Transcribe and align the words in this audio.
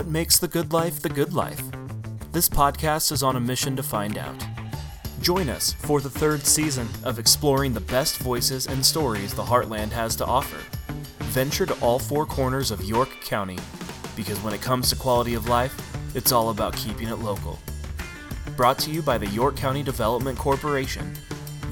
What 0.00 0.08
makes 0.08 0.38
the 0.38 0.48
good 0.48 0.72
life 0.72 1.02
the 1.02 1.10
good 1.10 1.34
life? 1.34 1.62
This 2.32 2.48
podcast 2.48 3.12
is 3.12 3.22
on 3.22 3.36
a 3.36 3.40
mission 3.40 3.76
to 3.76 3.82
find 3.82 4.16
out. 4.16 4.42
Join 5.20 5.50
us 5.50 5.74
for 5.74 6.00
the 6.00 6.08
third 6.08 6.46
season 6.46 6.88
of 7.04 7.18
exploring 7.18 7.74
the 7.74 7.82
best 7.82 8.16
voices 8.16 8.66
and 8.66 8.82
stories 8.82 9.34
the 9.34 9.42
Heartland 9.42 9.90
has 9.92 10.16
to 10.16 10.24
offer. 10.24 10.56
Venture 11.24 11.66
to 11.66 11.78
all 11.82 11.98
four 11.98 12.24
corners 12.24 12.70
of 12.70 12.82
York 12.82 13.10
County, 13.20 13.58
because 14.16 14.42
when 14.42 14.54
it 14.54 14.62
comes 14.62 14.88
to 14.88 14.96
quality 14.96 15.34
of 15.34 15.50
life, 15.50 15.76
it's 16.16 16.32
all 16.32 16.48
about 16.48 16.74
keeping 16.76 17.08
it 17.08 17.18
local. 17.18 17.58
Brought 18.56 18.78
to 18.78 18.90
you 18.90 19.02
by 19.02 19.18
the 19.18 19.26
York 19.26 19.54
County 19.54 19.82
Development 19.82 20.38
Corporation, 20.38 21.12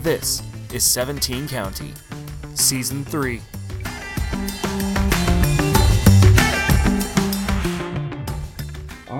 this 0.02 0.42
is 0.70 0.84
17 0.84 1.48
County, 1.48 1.94
Season 2.52 3.06
3. 3.06 3.40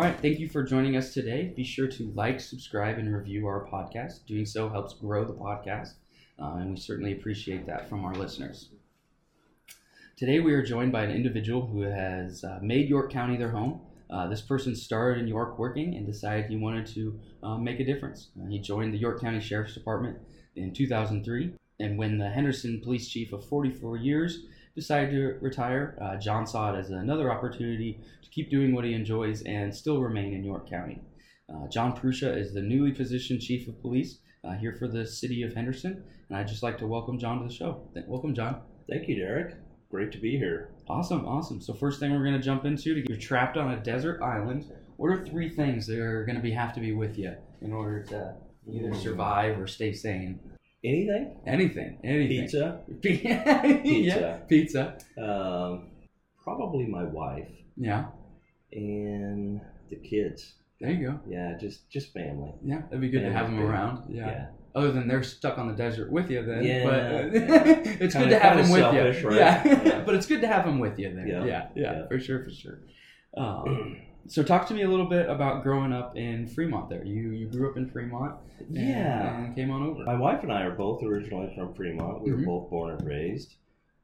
Right, 0.09 0.21
thank 0.23 0.39
you 0.39 0.49
for 0.49 0.63
joining 0.63 0.97
us 0.97 1.13
today. 1.13 1.53
Be 1.55 1.65
sure 1.65 1.87
to 1.87 2.13
like, 2.15 2.41
subscribe, 2.41 2.99
and 2.99 3.15
review 3.15 3.47
our 3.47 3.67
podcast. 3.67 4.25
Doing 4.27 4.47
so 4.47 4.69
helps 4.69 4.95
grow 4.95 5.25
the 5.25 5.35
podcast, 5.35 5.95
uh, 6.41 6.57
and 6.57 6.71
we 6.71 6.77
certainly 6.77 7.13
appreciate 7.13 7.67
that 7.67 7.89
from 7.89 8.05
our 8.05 8.15
listeners. 8.15 8.71
Today, 10.17 10.41
we 10.41 10.55
are 10.55 10.63
joined 10.63 10.93
by 10.93 11.05
an 11.05 11.11
individual 11.11 11.67
who 11.67 11.83
has 11.83 12.43
uh, 12.43 12.59
made 12.63 12.89
York 12.89 13.13
County 13.13 13.37
their 13.37 13.51
home. 13.51 13.83
Uh, 14.09 14.27
this 14.29 14.41
person 14.41 14.75
started 14.75 15.21
in 15.21 15.29
York 15.29 15.59
working 15.59 15.95
and 15.95 16.07
decided 16.07 16.47
he 16.47 16.57
wanted 16.57 16.87
to 16.87 17.21
uh, 17.43 17.59
make 17.59 17.79
a 17.79 17.85
difference. 17.85 18.29
Uh, 18.41 18.47
he 18.49 18.59
joined 18.59 18.95
the 18.95 18.99
York 18.99 19.21
County 19.21 19.41
Sheriff's 19.41 19.75
Department 19.75 20.17
in 20.57 20.73
2003, 20.73 21.53
and 21.81 21.99
when 21.99 22.17
the 22.17 22.31
Henderson 22.31 22.81
police 22.83 23.09
chief 23.09 23.35
of 23.35 23.45
44 23.45 23.99
years 23.99 24.47
decided 24.79 25.11
to 25.11 25.39
retire, 25.41 25.99
uh, 26.01 26.17
John 26.17 26.47
saw 26.47 26.73
it 26.73 26.79
as 26.79 26.91
another 26.91 27.33
opportunity 27.33 27.99
to 28.23 28.31
keep 28.31 28.49
doing 28.49 28.73
what 28.73 28.85
he 28.85 28.95
enjoys 28.95 29.43
and 29.43 29.75
still 29.75 30.01
remain 30.01 30.33
in 30.33 30.45
York 30.45 30.71
County. 30.71 31.01
Uh, 31.53 31.67
John 31.67 31.95
Prussia 31.95 32.33
is 32.33 32.55
the 32.55 32.63
newly 32.63 32.93
positioned 32.93 33.41
chief 33.41 33.67
of 33.67 33.81
police 33.81 34.19
uh, 34.45 34.53
here 34.53 34.77
for 34.79 34.87
the 34.87 35.05
city 35.05 35.43
of 35.43 35.53
Henderson, 35.53 36.05
and 36.29 36.39
I'd 36.39 36.47
just 36.47 36.63
like 36.63 36.79
to 36.79 36.87
welcome 36.87 37.19
John 37.19 37.41
to 37.41 37.49
the 37.49 37.53
show. 37.53 37.89
Th- 37.93 38.07
Welcome, 38.07 38.37
John. 38.37 38.61
Thank 38.89 39.09
you, 39.09 39.17
Derek. 39.17 39.57
Great 39.91 40.13
to 40.13 40.19
be 40.19 40.39
here. 40.39 40.71
Awesome, 40.89 41.27
awesome. 41.27 41.61
So 41.61 41.75
first 41.75 41.99
thing 41.99 42.13
we're 42.13 42.23
going 42.23 42.37
to 42.37 42.41
jump 42.41 42.65
into, 42.65 42.95
to 42.95 43.01
get 43.01 43.11
you're 43.11 43.19
trapped 43.19 43.57
on 43.57 43.73
a 43.73 43.83
desert 43.83 44.23
island. 44.23 44.71
What 44.97 45.09
are 45.09 45.27
three 45.27 45.51
things 45.51 45.89
that 45.89 45.99
are 45.99 46.25
going 46.25 46.37
to 46.37 46.43
be 46.43 46.53
have 46.53 46.73
to 46.75 46.81
be 46.81 46.93
with 46.93 47.19
you 47.19 47.35
in 47.63 47.73
order 47.73 48.05
to 48.05 48.37
either 48.71 48.95
survive 48.95 49.59
or 49.59 49.67
stay 49.67 49.93
sane? 49.93 50.39
Anything? 50.85 51.37
Anything, 51.47 51.99
anything. 52.05 52.43
Pizza. 52.43 52.81
yeah, 53.03 54.37
pizza. 54.49 54.99
Um, 55.21 55.89
probably 56.43 56.87
my 56.87 57.03
wife 57.05 57.49
Yeah, 57.77 58.07
and 58.73 59.61
the 59.91 59.97
kids. 59.97 60.55
there 60.81 60.91
you 60.93 61.09
go. 61.09 61.21
Yeah, 61.29 61.57
just 61.59 61.91
just 61.91 62.13
family. 62.13 62.53
Yeah, 62.65 62.83
it'd 62.91 63.01
be 63.01 63.09
good 63.11 63.23
to 63.23 63.33
have 63.33 63.47
them 63.47 63.57
Family. 63.57 63.71
around. 63.71 64.15
Yeah. 64.15 64.27
Yeah. 64.27 64.47
Other 64.75 64.93
than 64.93 65.09
they're 65.09 65.25
stuck 65.25 65.59
on 65.59 65.67
the 65.67 65.75
desert 65.75 66.13
with 66.13 66.31
you, 66.31 66.45
then. 66.45 66.63
Yeah, 66.63 66.85
But 66.85 67.03
yeah. 67.03 67.21
it's 68.01 68.15
Kinda- 68.15 68.29
good 68.29 68.31
to 68.31 68.39
have 68.39 68.57
them 68.59 68.71
with 68.71 68.81
selfish, 68.81 69.23
you. 69.23 69.29
right? 69.29 69.37
Yeah. 69.39 69.83
Yeah. 69.85 70.03
but 70.07 70.15
it's 70.15 70.27
good 70.27 70.41
to 70.43 70.47
have 70.47 70.65
them 70.65 70.79
with 70.79 70.99
you. 70.99 71.09
Yeah. 71.09 71.27
Yeah. 71.27 71.45
Yeah. 71.45 71.69
Yeah. 71.75 72.07
For 72.07 72.21
sure. 72.21 72.45
For 72.45 72.51
sure. 72.51 72.79
Um, 73.37 73.99
so 74.29 74.43
talk 74.43 74.67
to 74.69 74.75
me 74.75 74.83
a 74.83 74.89
little 74.89 75.07
bit 75.09 75.29
about 75.29 75.63
growing 75.63 75.93
up 75.93 76.17
in 76.17 76.47
Fremont. 76.47 76.89
There, 76.91 77.05
you 77.05 77.31
you 77.31 77.47
grew 77.49 77.71
up 77.71 77.77
in 77.77 77.89
Fremont. 77.91 78.37
And, 78.61 78.77
Yeah. 78.77 79.45
And 79.45 79.55
came 79.55 79.71
on 79.71 79.83
over. 79.83 80.05
My 80.05 80.17
wife 80.17 80.43
and 80.43 80.53
I 80.53 80.63
are 80.63 80.75
both 80.77 81.03
originally 81.03 81.53
from 81.55 81.75
Fremont. 81.75 82.23
We 82.23 82.31
Mhm. 82.31 82.39
were 82.41 82.45
both 82.45 82.71
born 82.71 82.91
and 82.95 83.07
raised. 83.07 83.57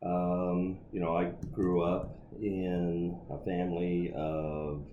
Um, 0.02 0.78
you 0.92 1.00
know, 1.00 1.16
I 1.16 1.32
grew 1.52 1.82
up 1.82 2.16
in 2.40 3.18
a 3.30 3.38
family 3.38 4.12
of 4.14 4.86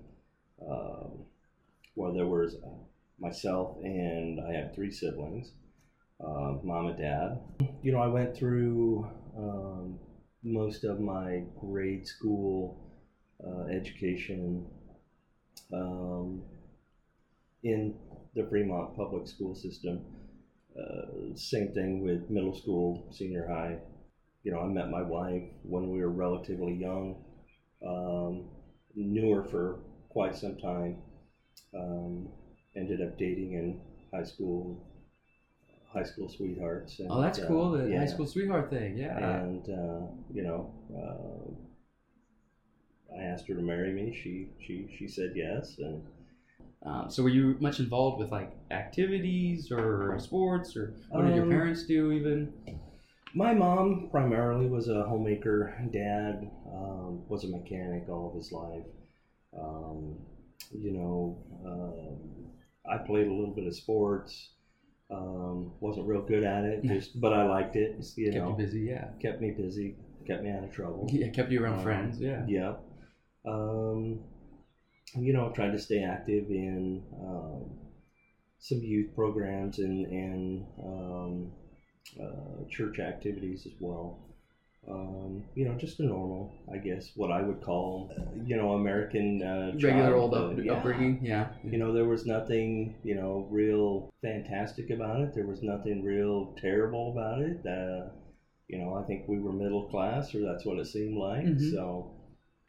um, 0.66 1.26
where 1.96 2.14
there 2.14 2.28
was 2.28 2.56
myself 3.20 3.78
and 3.84 4.40
I 4.40 4.54
had 4.54 4.74
three 4.74 4.92
siblings, 4.92 5.54
uh, 6.20 6.56
mom 6.64 6.88
and 6.88 6.98
dad. 6.98 7.40
You 7.82 7.92
know, 7.92 8.00
I 8.00 8.08
went 8.08 8.36
through 8.36 9.08
um, 9.38 10.00
most 10.44 10.84
of 10.84 11.00
my 11.00 11.44
grade 11.60 12.06
school 12.08 12.78
uh, 13.46 13.64
education 13.66 14.66
um, 15.74 16.44
in 17.64 17.96
the 18.36 18.46
Fremont 18.48 18.96
public 18.96 19.28
school 19.28 19.56
system. 19.56 20.02
Uh, 20.78 21.36
same 21.36 21.74
thing 21.74 22.04
with 22.04 22.30
middle 22.30 22.56
school, 22.56 23.08
senior 23.12 23.48
high. 23.48 23.78
You 24.44 24.54
know, 24.54 24.62
I 24.62 24.68
met 24.68 24.90
my 24.90 25.02
wife 25.02 25.44
when 25.64 25.92
we 25.92 26.00
were 26.00 26.10
relatively 26.10 26.74
young. 26.74 27.24
Um, 27.86 28.46
knew 28.96 29.34
her 29.34 29.44
for 29.44 29.80
quite 30.10 30.36
some 30.36 30.58
time. 30.58 30.98
Um, 31.76 32.30
ended 32.76 33.02
up 33.02 33.18
dating 33.18 33.54
in 33.54 33.82
high 34.14 34.24
school, 34.24 34.86
high 35.94 36.04
school 36.04 36.30
sweethearts. 36.30 37.00
And, 37.00 37.10
oh, 37.12 37.22
that's 37.22 37.40
uh, 37.40 37.48
cool. 37.48 37.72
The 37.72 37.90
yeah. 37.90 38.00
high 38.00 38.06
school 38.06 38.28
sweetheart 38.28 38.70
thing. 38.70 38.98
Yeah. 38.98 39.18
And 39.18 39.64
uh, 39.70 40.08
you 40.34 40.44
know, 40.44 40.74
uh, 40.96 41.52
I 43.18 43.24
asked 43.24 43.48
her 43.48 43.56
to 43.56 43.62
marry 43.62 43.92
me. 43.94 44.14
She 44.24 44.48
she 44.66 44.88
she 44.98 45.08
said 45.08 45.34
yes, 45.36 45.78
and 45.80 46.02
Um, 46.84 47.10
so 47.12 47.22
were 47.24 47.30
you 47.30 47.58
much 47.60 47.80
involved 47.80 48.20
with 48.20 48.32
like 48.32 48.52
activities 48.72 49.72
or 49.72 50.18
sports 50.20 50.76
or 50.76 50.94
what 51.10 51.26
did 51.26 51.36
your 51.36 51.44
Um, 51.46 51.52
parents 51.52 51.86
do 51.86 52.12
even? 52.12 52.52
My 53.34 53.54
mom 53.54 54.10
primarily 54.12 54.68
was 54.68 54.88
a 54.90 55.04
homemaker. 55.04 55.74
Dad 55.92 56.50
um, 56.74 57.22
was 57.30 57.44
a 57.44 57.48
mechanic 57.50 58.10
all 58.10 58.30
of 58.30 58.36
his 58.36 58.52
life. 58.52 58.86
Um, 59.58 60.16
you 60.74 60.92
know, 60.92 61.38
um, 61.66 62.18
I 62.86 62.98
played 62.98 63.28
a 63.28 63.32
little 63.34 63.54
bit 63.54 63.68
of 63.68 63.76
sports. 63.76 64.50
Um, 65.12 65.74
wasn't 65.82 66.08
real 66.08 66.22
good 66.22 66.44
at 66.44 66.64
it, 66.64 66.84
just 66.84 67.20
but 67.26 67.32
I 67.34 67.44
liked 67.44 67.76
it. 67.76 67.96
You 68.16 68.32
kept 68.32 68.44
know, 68.44 68.50
you 68.52 68.56
busy. 68.66 68.82
Yeah. 68.82 69.10
kept 69.22 69.40
me 69.42 69.52
busy, 69.52 69.96
kept 70.26 70.42
me 70.44 70.50
out 70.50 70.64
of 70.64 70.72
trouble. 70.72 71.08
Yeah. 71.14 71.28
Kept 71.30 71.52
you 71.52 71.62
around 71.62 71.80
Um, 71.80 71.84
friends. 71.84 72.20
Yeah. 72.20 72.44
Yeah. 72.48 72.74
Um, 73.46 74.20
you 75.16 75.34
know, 75.34 75.52
tried 75.52 75.72
to 75.72 75.80
stay 75.80 76.04
active 76.04 76.50
in 76.50 77.04
um, 77.22 77.66
some 78.60 78.80
youth 78.80 79.14
programs 79.16 79.80
and 79.80 80.06
and 80.08 80.66
um, 80.84 81.52
uh, 82.22 82.64
church 82.70 83.00
activities 83.00 83.66
as 83.66 83.74
well. 83.80 84.20
Um, 84.90 85.44
you 85.54 85.66
know, 85.66 85.76
just 85.76 86.00
a 86.00 86.04
normal, 86.04 86.52
I 86.74 86.78
guess, 86.78 87.12
what 87.16 87.32
I 87.32 87.44
would 87.44 87.62
call, 87.62 88.12
uh, 88.18 88.24
you 88.44 88.56
know, 88.56 88.72
American 88.74 89.44
uh, 89.44 89.74
Regular 89.80 90.16
old 90.16 90.34
up, 90.34 90.58
Yeah. 90.58 90.74
upbringing. 90.74 91.20
Yeah. 91.22 91.50
You 91.64 91.78
know, 91.78 91.94
there 91.94 92.06
was 92.06 92.26
nothing, 92.26 92.96
you 93.04 93.14
know, 93.14 93.48
real 93.52 94.12
fantastic 94.24 94.90
about 94.90 95.22
it. 95.22 95.36
There 95.36 95.46
was 95.46 95.62
nothing 95.62 96.04
real 96.04 96.56
terrible 96.60 97.12
about 97.12 97.42
it. 97.44 97.64
Uh, 97.64 98.10
you 98.70 98.80
know, 98.80 98.96
I 98.96 99.04
think 99.04 99.28
we 99.28 99.38
were 99.40 99.54
middle 99.54 99.84
class, 99.84 100.34
or 100.34 100.42
that's 100.42 100.66
what 100.66 100.80
it 100.80 100.88
seemed 100.88 101.18
like. 101.18 101.46
Mhm. 101.46 101.72
So, 101.72 102.10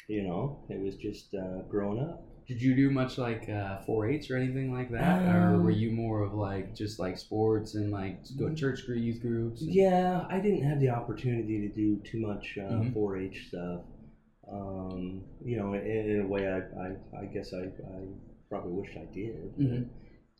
you 0.08 0.22
know, 0.22 0.58
it 0.68 0.80
was 0.80 0.96
just 0.96 1.34
uh, 1.34 1.62
growing 1.68 2.00
up. 2.00 2.22
Did 2.48 2.60
you 2.60 2.74
do 2.74 2.90
much 2.90 3.18
like 3.18 3.48
uh, 3.48 3.78
4-H 3.88 4.30
or 4.30 4.36
anything 4.36 4.72
like 4.72 4.90
that, 4.90 5.26
or 5.26 5.54
Um, 5.56 5.62
were 5.62 5.70
you 5.70 5.90
more 5.92 6.22
of 6.22 6.34
like 6.34 6.74
just 6.74 6.98
like 6.98 7.16
sports 7.16 7.74
and 7.74 7.90
like 7.90 8.18
go 8.36 8.52
church 8.52 8.84
group, 8.84 8.98
youth 9.00 9.20
groups? 9.22 9.62
and- 9.62 9.72
Yeah, 9.72 10.26
I 10.28 10.40
didn't 10.40 10.64
have 10.64 10.80
the 10.80 10.90
opportunity 10.90 11.60
to 11.60 11.68
do 11.68 11.98
too 12.04 12.20
much 12.20 12.58
uh, 12.58 12.80
Mhm. 12.82 12.92
4-H 12.92 13.46
stuff. 13.48 13.80
Um, 14.50 15.22
you 15.44 15.56
know, 15.56 15.72
in, 15.74 15.86
in 15.86 16.20
a 16.20 16.26
way, 16.26 16.46
I, 16.48 16.58
I, 16.78 16.96
I 17.22 17.26
guess 17.26 17.52
I, 17.54 17.62
I 17.62 18.00
probably 18.50 18.72
wished 18.72 18.96
I 18.96 19.04
did. 19.14 19.56
Mhm. 19.56 19.88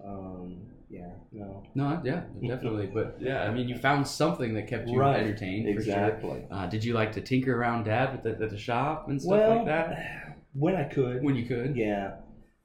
Um, 0.04 0.71
yeah, 0.92 1.08
no. 1.32 1.62
No, 1.74 2.00
yeah, 2.04 2.24
definitely. 2.46 2.90
But 2.92 3.16
yeah, 3.18 3.42
I 3.42 3.50
mean, 3.50 3.66
you 3.66 3.78
found 3.78 4.06
something 4.06 4.52
that 4.54 4.68
kept 4.68 4.88
you 4.88 4.98
Right, 4.98 5.20
entertained. 5.20 5.74
For 5.74 5.82
sure. 5.82 5.94
Exactly. 5.94 6.44
Uh, 6.50 6.66
did 6.66 6.84
you 6.84 6.92
like 6.92 7.12
to 7.12 7.22
tinker 7.22 7.56
around 7.56 7.84
dad 7.84 8.12
with 8.12 8.22
the, 8.24 8.44
at 8.44 8.50
the 8.50 8.58
shop 8.58 9.08
and 9.08 9.20
stuff 9.20 9.30
well, 9.30 9.56
like 9.56 9.66
that 9.66 10.36
when 10.52 10.76
I 10.76 10.84
could. 10.84 11.22
when 11.22 11.34
you 11.34 11.46
could? 11.46 11.74
Yeah, 11.76 12.16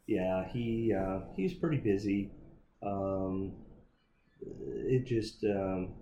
yeah. 0.07 0.46
He 0.50 0.94
uh, 0.94 1.19
he 1.38 1.44
was 1.44 1.54
pretty 1.54 1.78
busy. 1.78 2.30
Um, 2.84 3.54
it 4.42 5.06
just 5.06 5.44
um, 5.46 5.94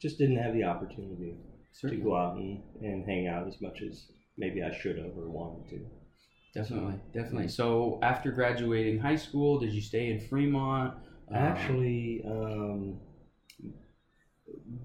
just 0.00 0.18
didn't 0.18 0.38
have 0.38 0.54
the 0.54 0.64
opportunity 0.64 1.36
to 1.80 1.96
go 1.96 2.16
out 2.16 2.34
and, 2.36 2.60
and 2.82 3.06
hang 3.06 3.28
out 3.28 3.46
as 3.46 3.60
much 3.60 3.82
as 3.82 4.06
maybe 4.36 4.64
I 4.64 4.76
should 4.76 4.98
have 4.98 5.16
or 5.16 5.28
wanted 5.28 5.68
to. 5.70 5.80
Definitely, 6.54 6.98
definitely. 7.14 7.48
So 7.48 8.00
after 8.02 8.32
graduating 8.32 8.98
high 8.98 9.16
school, 9.16 9.60
did 9.60 9.72
you 9.72 9.80
stay 9.80 10.10
in 10.10 10.18
Fremont? 10.18 10.94
Um, 11.30 11.36
Actually, 11.36 12.22
um, 12.24 12.98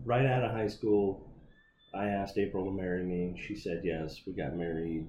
right 0.05 0.25
out 0.25 0.43
of 0.43 0.51
high 0.51 0.67
school, 0.67 1.29
I 1.93 2.07
asked 2.07 2.37
April 2.37 2.65
to 2.65 2.71
marry 2.71 3.03
me. 3.03 3.39
She 3.47 3.55
said 3.55 3.81
yes. 3.83 4.21
We 4.25 4.33
got 4.33 4.55
married 4.57 5.05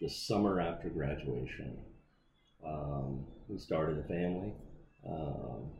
the 0.00 0.08
summer 0.08 0.60
after 0.60 0.88
graduation. 0.90 1.76
Um, 2.64 3.24
we 3.48 3.58
started 3.58 3.98
a 3.98 4.02
family. 4.08 4.52
Um, 5.08 5.70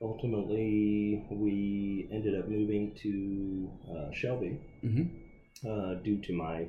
ultimately, 0.00 1.22
we 1.30 2.08
ended 2.10 2.34
up 2.38 2.48
moving 2.48 2.94
to 3.02 3.70
uh, 3.94 4.10
Shelby 4.12 4.58
Mhm. 4.82 5.08
uh, 5.66 5.94
due 6.02 6.18
to 6.22 6.32
my 6.32 6.66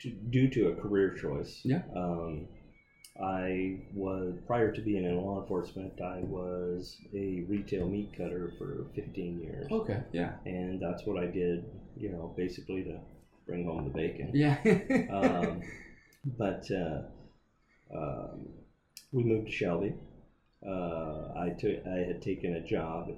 to, 0.00 0.10
due 0.10 0.48
to 0.48 0.68
a 0.68 0.74
career 0.76 1.14
choice. 1.14 1.60
Yeah. 1.64 1.82
Um, 1.94 2.46
I 3.18 3.78
was 3.94 4.34
prior 4.46 4.72
to 4.72 4.80
being 4.80 5.04
in 5.04 5.16
law 5.16 5.40
enforcement, 5.40 6.00
I 6.00 6.20
was 6.20 6.96
a 7.14 7.40
retail 7.48 7.88
meat 7.88 8.10
cutter 8.16 8.52
for 8.58 8.86
15 8.94 9.40
years, 9.40 9.66
Okay. 9.70 10.00
Yeah. 10.12 10.32
and 10.44 10.80
that's 10.80 11.04
what 11.06 11.22
I 11.22 11.26
did. 11.26 11.64
You 11.96 12.10
know, 12.10 12.32
basically 12.36 12.82
to 12.84 12.98
bring 13.46 13.64
home 13.64 13.84
the 13.84 13.90
bacon. 13.90 14.30
Yeah. 14.32 14.58
um, 15.10 15.60
but 16.38 16.66
uh, 16.70 17.02
um, 17.94 18.48
we 19.12 19.24
moved 19.24 19.46
to 19.46 19.52
Shelby. 19.52 19.94
Uh, 20.66 21.32
I 21.36 21.54
took 21.58 21.86
I 21.86 21.98
had 22.06 22.22
taken 22.22 22.54
a 22.54 22.60
job 22.60 23.08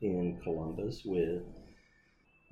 in 0.00 0.38
Columbus 0.42 1.02
with 1.04 1.42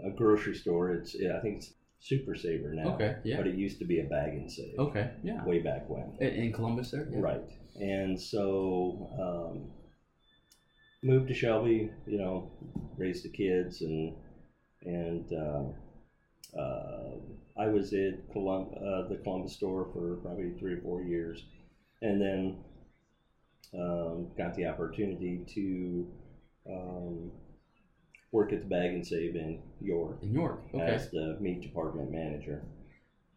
a 0.04 0.10
grocery 0.10 0.54
store. 0.54 0.90
It's 0.92 1.14
yeah, 1.18 1.36
I 1.38 1.40
think 1.40 1.56
it's 1.58 1.72
Super 2.04 2.34
Saver 2.34 2.74
now. 2.74 2.94
okay. 2.94 3.16
Yeah. 3.24 3.38
But 3.38 3.46
it 3.46 3.54
used 3.54 3.78
to 3.78 3.86
be 3.86 4.00
a 4.00 4.04
bag 4.04 4.34
and 4.34 4.50
save 4.52 4.78
Okay. 4.78 5.10
Yeah. 5.22 5.42
way 5.46 5.60
back 5.60 5.88
when. 5.88 6.16
In- 6.20 6.34
In 6.44 6.52
Columbus, 6.52 6.90
there. 6.90 7.08
Yeah. 7.10 7.18
Right. 7.20 7.40
And 7.80 8.20
so 8.20 9.08
um, 9.24 9.70
moved 11.02 11.28
to 11.28 11.34
Shelby, 11.34 11.90
you 12.06 12.18
know, 12.18 12.50
raised 12.98 13.24
the 13.24 13.30
kids 13.30 13.80
and 13.80 14.14
and 14.84 15.24
uh, 15.32 16.58
uh, 16.60 17.10
I 17.56 17.68
was 17.68 17.92
at 17.94 18.14
Colum- 18.34 18.74
uh, 18.76 19.08
the 19.08 19.18
Columbus 19.24 19.54
store 19.54 19.88
for 19.94 20.16
probably 20.16 20.50
three 20.58 20.74
or 20.74 20.80
four 20.82 21.02
years, 21.02 21.42
and 22.02 22.20
then 22.20 22.58
um, 23.80 24.28
got 24.36 24.54
the 24.54 24.66
opportunity 24.66 25.40
to 25.54 26.06
um, 26.70 27.30
work 28.34 28.52
at 28.52 28.60
the 28.62 28.66
Bag 28.66 28.90
and 28.92 29.06
Save 29.06 29.36
in 29.36 29.60
York 29.80 30.18
In 30.22 30.34
York. 30.34 30.60
Okay. 30.74 30.84
as 30.84 31.08
the 31.10 31.38
meat 31.40 31.60
department 31.62 32.10
manager. 32.10 32.64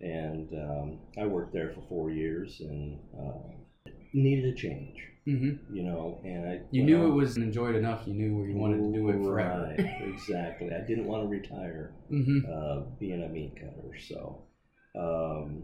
And 0.01 0.51
um, 0.53 0.99
I 1.17 1.25
worked 1.27 1.53
there 1.53 1.71
for 1.75 1.81
four 1.87 2.09
years 2.09 2.59
and 2.61 2.99
uh, 3.17 3.91
needed 4.13 4.45
a 4.53 4.55
change, 4.55 4.97
Mm-hmm. 5.27 5.75
you 5.75 5.83
know. 5.83 6.19
And 6.23 6.49
I 6.49 6.61
You 6.71 6.83
knew 6.83 7.01
on- 7.03 7.11
it 7.11 7.15
was 7.21 7.37
enjoyed 7.37 7.75
enough. 7.75 8.07
You 8.07 8.13
knew 8.15 8.37
where 8.37 8.47
you 8.49 8.55
wanted 8.55 8.77
to 8.85 8.91
do 8.91 9.09
it 9.09 9.23
forever. 9.23 9.75
Right, 9.77 9.95
exactly. 10.13 10.69
I 10.73 10.79
didn't 10.89 11.05
want 11.05 11.23
to 11.23 11.27
retire 11.27 11.91
mm-hmm. 12.11 12.39
uh, 12.51 12.79
being 12.99 13.21
a 13.23 13.27
meat 13.29 13.53
cutter. 13.55 13.91
So, 14.09 14.41
um, 14.95 15.63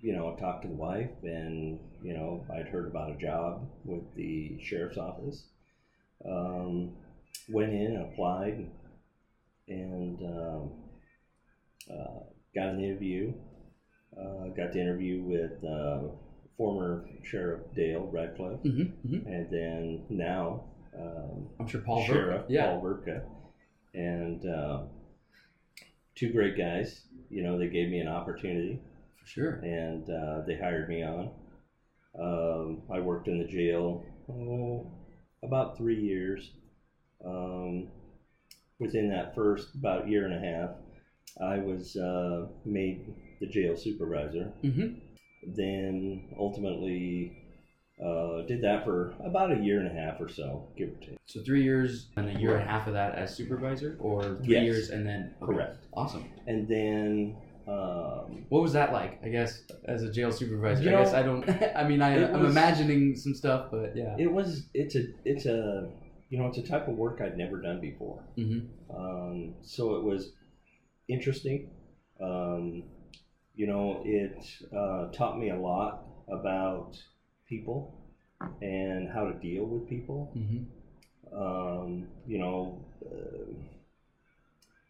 you 0.00 0.12
know, 0.16 0.32
I 0.34 0.40
talked 0.40 0.62
to 0.62 0.68
the 0.68 0.74
wife, 0.74 1.10
and 1.22 1.78
you 2.02 2.14
know, 2.14 2.44
I'd 2.54 2.68
heard 2.68 2.86
about 2.88 3.10
a 3.14 3.18
job 3.18 3.68
with 3.84 4.02
the 4.16 4.56
sheriff's 4.62 4.96
office. 4.98 5.44
Um, 6.24 6.92
went 7.48 7.72
in, 7.72 7.94
and 7.96 8.12
applied, 8.12 8.66
and 9.68 10.18
um, 10.22 10.70
uh, 11.90 12.20
got 12.54 12.68
an 12.68 12.80
interview. 12.82 13.32
Uh, 14.16 14.48
got 14.56 14.72
the 14.72 14.80
interview 14.80 15.22
with 15.22 15.62
uh, 15.64 16.00
former 16.56 17.06
Sheriff 17.22 17.60
Dale 17.74 18.08
Radcliffe, 18.12 18.60
Mm-hmm. 18.64 19.14
Mm-hmm. 19.16 19.26
and 19.28 19.50
then 19.50 20.04
now 20.08 20.64
um, 20.98 21.46
I'm 21.60 21.68
sure 21.68 21.80
Paul. 21.82 22.04
Sheriff 22.04 22.42
Vrbka- 22.42 22.50
Yeah. 22.50 22.66
Paul 22.66 22.82
Vrbka, 22.82 23.22
and 23.94 24.46
uh, 24.46 24.80
two 26.14 26.32
great 26.32 26.56
guys. 26.56 27.02
You 27.30 27.42
know, 27.42 27.58
they 27.58 27.68
gave 27.68 27.90
me 27.90 28.00
an 28.00 28.08
opportunity, 28.08 28.80
For 29.20 29.26
sure. 29.26 29.52
and 29.62 30.08
uh, 30.10 30.42
they 30.46 30.56
hired 30.56 30.88
me 30.88 31.02
on. 31.02 31.30
Um, 32.18 32.82
I 32.90 32.98
worked 33.00 33.28
in 33.28 33.38
the 33.38 33.44
jail 33.44 34.02
oh, 34.30 34.90
about 35.44 35.76
three 35.76 36.00
years. 36.00 36.50
Um, 37.24 37.88
within 38.78 39.08
that 39.10 39.34
first 39.34 39.74
about 39.74 40.08
year 40.08 40.24
and 40.26 40.34
a 40.34 40.38
half, 40.38 40.70
I 41.40 41.58
was 41.58 41.96
uh, 41.96 42.46
made 42.64 43.14
the 43.40 43.46
jail 43.46 43.76
supervisor. 43.76 44.52
Mm-hmm. 44.64 44.98
Then 45.54 46.34
ultimately 46.38 47.32
uh, 48.04 48.42
did 48.42 48.62
that 48.62 48.84
for 48.84 49.14
about 49.24 49.52
a 49.52 49.56
year 49.56 49.80
and 49.80 49.88
a 49.88 50.00
half 50.00 50.20
or 50.20 50.28
so, 50.28 50.68
give 50.76 50.90
or 50.90 51.00
take. 51.00 51.16
So 51.26 51.42
three 51.42 51.62
years 51.62 52.08
and 52.16 52.28
a 52.28 52.40
year 52.40 52.56
and 52.56 52.68
a 52.68 52.70
half 52.70 52.86
of 52.86 52.94
that 52.94 53.14
as 53.14 53.34
supervisor, 53.34 53.96
or 54.00 54.36
three 54.36 54.54
Yes. 54.54 54.64
years 54.64 54.90
and 54.90 55.06
then 55.06 55.34
okay. 55.42 55.52
Correct. 55.52 55.84
Awesome. 55.92 56.24
And 56.46 56.68
then 56.68 57.36
um, 57.66 58.46
What 58.48 58.62
was 58.62 58.72
that 58.72 58.92
like? 58.92 59.20
I 59.24 59.28
guess 59.28 59.62
as 59.84 60.02
a 60.02 60.10
jail 60.10 60.32
supervisor. 60.32 60.84
You 60.84 60.96
I 60.96 61.02
guess 61.02 61.12
I 61.12 61.22
don't. 61.22 61.48
I 61.76 61.86
mean, 61.86 62.00
I, 62.00 62.24
I'm 62.32 62.46
imagining 62.46 63.14
some 63.14 63.34
stuff, 63.34 63.66
but 63.70 63.94
yeah. 63.94 64.16
it 64.18 64.32
was 64.32 64.68
it's 64.74 64.94
a 64.94 65.04
it's 65.24 65.46
a 65.46 65.90
you 66.28 66.38
know 66.38 66.46
it's 66.46 66.58
a 66.58 66.62
type 66.62 66.88
of 66.88 66.94
work 66.94 67.20
I'd 67.20 67.36
never 67.36 67.60
done 67.60 67.80
before. 67.80 68.22
mm-hmm. 68.36 68.96
Um, 68.96 69.54
so 69.62 69.96
it 69.96 70.04
was 70.04 70.32
interesting. 71.08 71.70
Um, 72.20 72.84
you 73.54 73.66
know, 73.66 74.02
it 74.04 74.36
uh, 74.76 75.10
taught 75.12 75.38
me 75.38 75.50
a 75.50 75.56
lot 75.56 76.04
about 76.28 76.96
people 77.48 77.94
and 78.60 79.08
how 79.12 79.24
to 79.24 79.34
deal 79.34 79.64
with 79.64 79.88
people. 79.88 80.32
Mm-hmm. 80.36 81.36
Um, 81.36 82.06
you 82.26 82.38
know, 82.38 82.84
uh, 83.04 83.52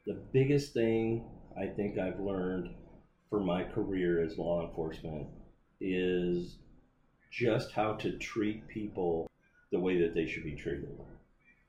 the 0.06 0.20
biggest 0.32 0.75
thing 0.75 1.25
I 1.58 1.67
think 1.67 1.99
I've 1.99 2.20
learned 2.20 2.70
for 3.31 3.40
my 3.40 3.64
career 3.64 4.23
as 4.23 4.38
law 4.38 4.67
enforcement 4.67 5.26
is 5.81 6.56
just 7.31 7.73
how 7.73 7.94
to 7.94 8.19
treat 8.19 8.67
people 8.69 9.29
the 9.70 9.79
way 9.79 10.00
that 10.00 10.14
they 10.14 10.26
should 10.26 10.44
be 10.44 10.55
treated. 10.55 10.99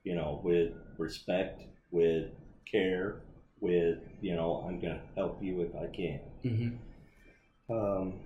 You 0.03 0.15
know, 0.15 0.39
with 0.43 0.71
respect, 0.97 1.63
with 1.91 2.29
care, 2.69 3.21
with, 3.59 3.97
you 4.21 4.35
know, 4.35 4.63
I'm 4.67 4.79
going 4.79 4.93
to 4.95 5.01
help 5.15 5.41
you 5.43 5.61
if 5.61 5.75
I 5.75 5.87
can. 5.87 6.19
Mm-hmm. 6.45 7.73
Um, 7.73 8.19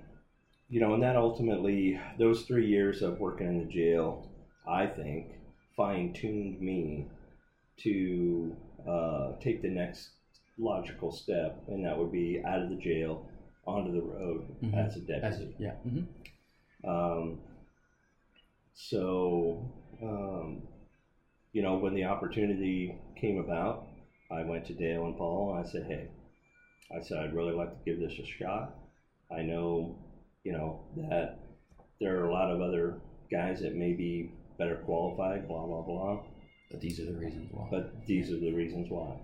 you 0.69 0.79
know, 0.79 0.93
and 0.93 1.03
that 1.03 1.15
ultimately, 1.15 1.99
those 2.17 2.43
three 2.43 2.67
years 2.67 3.01
of 3.01 3.19
working 3.19 3.47
in 3.47 3.57
the 3.59 3.65
jail, 3.65 4.27
I 4.67 4.85
think, 4.87 5.27
fine 5.75 6.13
tuned 6.13 6.61
me 6.61 7.05
to 7.77 8.55
uh, 8.87 9.31
take 9.41 9.61
the 9.61 9.69
next 9.69 10.09
logical 10.57 11.11
step, 11.11 11.59
and 11.67 11.83
that 11.85 11.97
would 11.97 12.11
be 12.11 12.39
out 12.45 12.61
of 12.61 12.69
the 12.69 12.75
jail 12.75 13.27
onto 13.65 13.91
the 13.91 14.01
road 14.01 14.45
Mhm. 14.63 14.73
as 14.75 14.95
a 14.95 14.99
As 14.99 15.37
deputy. 15.39 15.55
a, 15.59 15.61
yeah. 15.61 15.71
Mm-hmm. 15.85 16.89
Um, 16.89 17.39
so, 18.73 19.59
um, 20.01 20.61
you 21.53 21.61
know, 21.61 21.75
when 21.75 21.94
the 21.94 22.03
opportunity 22.03 22.95
came 23.15 23.38
about, 23.38 23.88
I 24.29 24.41
went 24.41 24.65
to 24.65 24.73
Dale 24.73 25.05
and 25.05 25.15
Paul 25.15 25.55
and 25.55 25.65
I 25.65 25.69
said, 25.69 25.85
hey, 25.88 26.07
I 26.94 27.01
said, 27.01 27.19
I'd 27.19 27.35
really 27.35 27.53
like 27.53 27.69
to 27.69 27.85
give 27.85 27.99
this 27.99 28.19
a 28.19 28.25
shot. 28.25 28.75
I 29.31 29.44
know, 29.44 29.95
you 30.44 30.51
know, 30.51 30.81
that 30.97 31.39
there 31.99 32.19
are 32.19 32.25
a 32.25 32.31
lot 32.31 32.49
of 32.49 32.59
other 32.59 32.99
guys 33.31 33.61
that 33.61 33.75
may 33.75 33.94
be 33.94 34.31
better 34.57 34.75
qualified, 34.78 35.47
blah, 35.47 35.66
blah, 35.66 35.81
blah, 35.81 36.23
But 36.71 36.81
these 36.81 36.99
are 36.99 37.06
the 37.06 37.13
reasons 37.13 37.49
why. 37.51 37.68
but 37.69 38.06
these 38.06 38.31
are 38.31 38.39
the 38.39 38.51
reasons 38.51 38.89
why. 38.89 39.16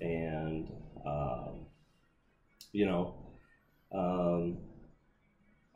And, 0.00 0.70
um, 1.04 1.66
you 2.72 2.84
know, 2.86 3.14
um, 3.92 4.58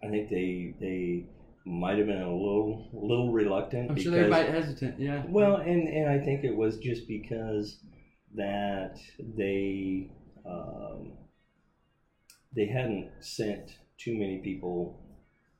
I 0.03 0.09
think 0.09 0.29
they, 0.29 0.75
they 0.81 1.25
might 1.69 1.99
have 1.99 2.07
been 2.07 2.23
a 2.23 2.33
little, 2.33 2.89
little 2.93 3.31
reluctant 3.33 3.91
I'm 3.91 3.95
because, 3.95 4.11
sure 4.13 4.23
they 4.25 4.29
might 4.29 4.49
hesitant. 4.49 4.99
Yeah. 4.99 5.23
well, 5.29 5.57
and, 5.57 5.87
and 5.89 6.09
I 6.09 6.19
think 6.25 6.45
it 6.45 6.57
was 6.57 6.79
just 6.79 7.07
because 7.07 7.79
that 8.35 8.99
they 9.37 10.11
um, 10.47 11.13
they 12.55 12.67
hadn't 12.67 13.11
sent 13.21 13.79
too 13.99 14.17
many 14.19 14.39
people. 14.39 14.99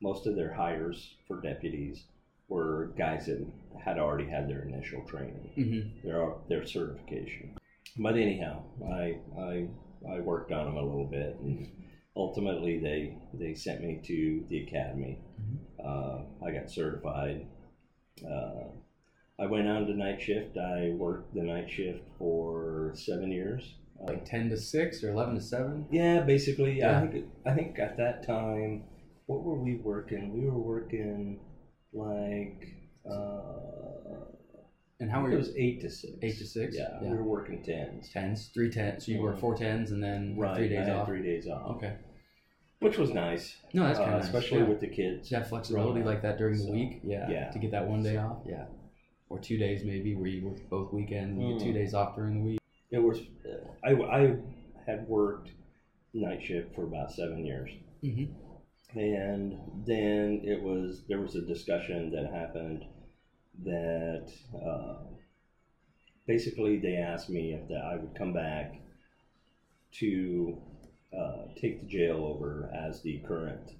Most 0.01 0.27
of 0.27 0.35
their 0.35 0.53
hires 0.53 1.15
for 1.27 1.41
deputies 1.41 2.05
were 2.47 2.91
guys 2.97 3.25
that 3.27 3.45
had 3.83 3.99
already 3.99 4.27
had 4.29 4.49
their 4.49 4.63
initial 4.63 5.01
training, 5.03 5.51
Mm-hmm. 5.57 6.07
their 6.07 6.33
their 6.47 6.65
certification. 6.65 7.57
But 7.97 8.15
anyhow, 8.15 8.63
I 8.91 9.17
I 9.39 9.67
I 10.09 10.19
worked 10.21 10.51
on 10.51 10.65
them 10.65 10.77
a 10.77 10.83
little 10.83 11.05
bit, 11.07 11.37
and 11.41 11.69
ultimately 12.29 12.77
they 12.79 13.13
they 13.33 13.53
sent 13.55 13.81
me 13.81 13.99
to 14.03 14.43
the 14.49 14.63
academy. 14.63 15.17
Uh, 15.83 16.23
I 16.45 16.51
got 16.51 16.69
certified. 16.69 17.45
Uh, 18.29 18.65
I 19.39 19.45
went 19.45 19.67
on 19.69 19.85
to 19.87 19.93
night 19.93 20.21
shift. 20.21 20.57
I 20.57 20.89
worked 20.89 21.33
the 21.33 21.43
night 21.43 21.69
shift 21.69 22.01
for 22.17 22.91
seven 22.95 23.31
years. 23.31 23.75
Uh, 24.01 24.05
Like 24.11 24.25
ten 24.25 24.49
to 24.49 24.57
six 24.57 25.01
or 25.03 25.11
eleven 25.11 25.35
to 25.35 25.41
seven. 25.41 25.85
yeah, 25.91 26.19
basically. 26.21 26.79
Yeah. 26.79 26.97
I 27.01 27.07
think 27.07 27.25
I 27.45 27.53
think 27.53 27.79
at 27.79 27.95
that 27.97 28.25
time, 28.27 28.83
what 29.27 29.43
were 29.43 29.55
we 29.55 29.75
working? 29.77 30.33
We 30.33 30.45
were 30.49 30.59
working 30.59 31.39
like 31.93 32.67
uh, 33.09 34.25
And 34.99 35.09
how 35.09 35.21
were 35.21 35.29
you? 35.29 35.35
it 35.35 35.37
was 35.37 35.55
eight 35.55 35.79
to 35.81 35.89
six. 35.89 36.13
Eight 36.21 36.37
to 36.39 36.45
six? 36.45 36.75
Yeah, 36.77 36.99
Yeah. 37.01 37.09
we 37.11 37.15
were 37.15 37.23
working 37.23 37.63
tens. 37.63 38.09
Tens, 38.11 38.49
three 38.53 38.69
tens. 38.69 39.05
So 39.05 39.13
you 39.13 39.21
work 39.21 39.37
Mhm. 39.37 39.39
four 39.39 39.55
tens 39.55 39.91
and 39.91 40.03
then 40.03 40.35
Right, 40.37 40.57
three 40.57 40.67
days 40.75 40.89
off. 40.89 41.07
three 41.07 41.23
days 41.23 41.47
off, 41.47 41.77
Okay. 41.77 41.93
Which 42.79 42.97
was 42.97 43.11
nice. 43.11 43.57
No, 43.73 43.83
that's 43.83 43.99
uh, 43.99 44.03
kind 44.03 44.15
of 44.15 44.21
nice. 44.21 44.27
especially 44.33 44.59
yeah. 44.59 44.65
with 44.69 44.79
the 44.79 44.87
kids. 44.87 45.29
to 45.29 45.35
have 45.37 45.49
flexibility 45.49 46.01
like 46.03 46.21
that 46.21 46.37
during 46.37 46.57
the 46.57 46.63
So, 46.65 46.71
week. 46.71 47.01
Yeah. 47.03 47.29
yeah. 47.29 47.49
To 47.51 47.59
get 47.59 47.71
that 47.71 47.87
one 47.87 48.03
day 48.03 48.15
So- 48.15 48.19
off. 48.21 48.37
Yeah. 48.45 48.65
Or 49.29 49.37
two 49.39 49.57
days 49.57 49.83
maybe 49.85 50.15
where 50.15 50.27
you 50.27 50.47
work 50.47 50.57
both 50.69 50.91
weekends. 50.91 51.39
You 51.39 51.53
get 51.53 51.59
two 51.63 51.69
Mm. 51.71 51.73
days 51.75 51.93
off 51.93 52.15
during 52.15 52.35
the 52.39 52.43
week. 52.51 52.59
It 52.89 52.97
was. 52.99 53.19
Uh, 53.45 53.67
I 53.83 53.91
I 54.21 54.35
had 54.87 55.07
worked 55.07 55.51
night 56.13 56.41
shift 56.43 56.73
for 56.73 56.83
about 56.85 57.11
seven 57.11 57.45
years. 57.45 57.69
Mm-hmm. 58.03 58.97
and 58.97 59.59
then 59.85 60.41
it 60.43 60.63
was 60.63 61.03
there 61.07 61.19
was 61.21 61.35
a 61.35 61.41
discussion 61.41 62.09
that 62.11 62.31
happened 62.33 62.85
that 63.63 64.31
uh, 64.65 64.95
basically 66.25 66.79
they 66.79 66.95
asked 66.95 67.29
me 67.29 67.53
if 67.53 67.67
that 67.67 67.83
I 67.85 67.97
would 67.97 68.15
come 68.15 68.33
back 68.33 68.73
to 69.99 70.57
uh, 71.17 71.43
take 71.59 71.81
the 71.81 71.87
jail 71.87 72.17
over 72.25 72.69
as 72.73 73.01
the 73.01 73.17
current 73.27 73.71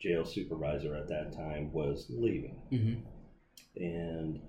jail 0.00 0.24
supervisor 0.24 0.94
at 0.94 1.08
that 1.08 1.32
time 1.32 1.72
was 1.72 2.06
leaving, 2.10 2.60
Mm-hmm. 2.72 3.82
and 3.82 4.40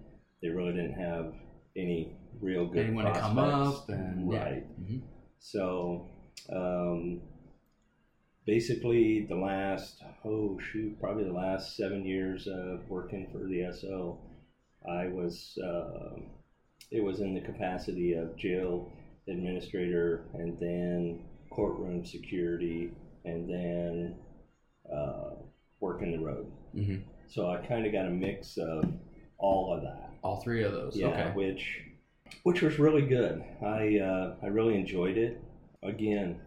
they 0.41 0.49
really 0.49 0.73
didn't 0.73 0.93
have 0.93 1.33
any 1.75 2.11
real 2.41 2.65
good 2.67 2.85
Anyone 2.87 3.05
to 3.05 3.19
come 3.19 3.39
up 3.39 3.87
and 3.89 4.31
yeah. 4.31 4.43
right. 4.43 4.81
Mhm. 4.81 5.01
So, 5.39 6.07
um, 6.51 7.21
basically, 8.45 9.21
the 9.27 9.35
last 9.35 10.01
oh 10.25 10.59
shoot, 10.59 10.99
probably 10.99 11.23
the 11.25 11.33
last 11.33 11.75
seven 11.75 12.05
years 12.05 12.47
of 12.47 12.87
working 12.89 13.27
for 13.31 13.39
the 13.47 13.71
SO, 13.73 14.17
I 14.87 15.07
was 15.07 15.57
uh, 15.63 16.19
it 16.91 17.03
was 17.03 17.19
in 17.19 17.33
the 17.33 17.41
capacity 17.41 18.13
of 18.13 18.35
jail 18.37 18.91
administrator, 19.27 20.25
and 20.33 20.57
then 20.59 21.19
courtroom 21.49 22.05
security, 22.05 22.91
and 23.25 23.49
then 23.49 24.15
uh, 24.91 25.31
working 25.79 26.11
the 26.11 26.19
road. 26.19 26.51
Mhm. 26.75 27.01
So 27.27 27.49
I 27.49 27.57
kind 27.57 27.85
of 27.85 27.91
got 27.91 28.05
a 28.05 28.09
mix 28.09 28.57
of 28.57 28.85
all 29.37 29.73
of 29.73 29.81
that. 29.83 30.11
All 30.23 30.37
three 30.37 30.63
of 30.63 30.71
those. 30.71 30.95
Yeah, 30.95 31.07
Okay. 31.07 31.31
which 31.35 31.83
which 32.43 32.61
was 32.61 32.79
really 32.79 33.03
good. 33.05 33.43
I 33.61 33.99
uh, 33.99 34.35
I 34.41 34.47
really 34.47 34.75
enjoyed 34.77 35.17
it. 35.17 35.41
Again, 35.83 36.39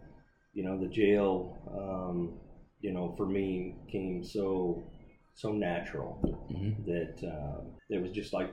you 0.52 0.64
know, 0.64 0.78
the 0.78 0.88
jail, 0.88 1.57
um, 1.71 2.38
you 2.80 2.92
know, 2.92 3.12
for 3.16 3.26
me 3.26 3.75
came 3.90 4.23
so 4.25 4.83
so 5.35 5.52
natural 5.52 6.19
Mhm. 6.50 6.85
that 6.87 7.25
uh, 7.28 7.61
it 7.88 8.00
was 8.02 8.11
just 8.12 8.33
like 8.33 8.50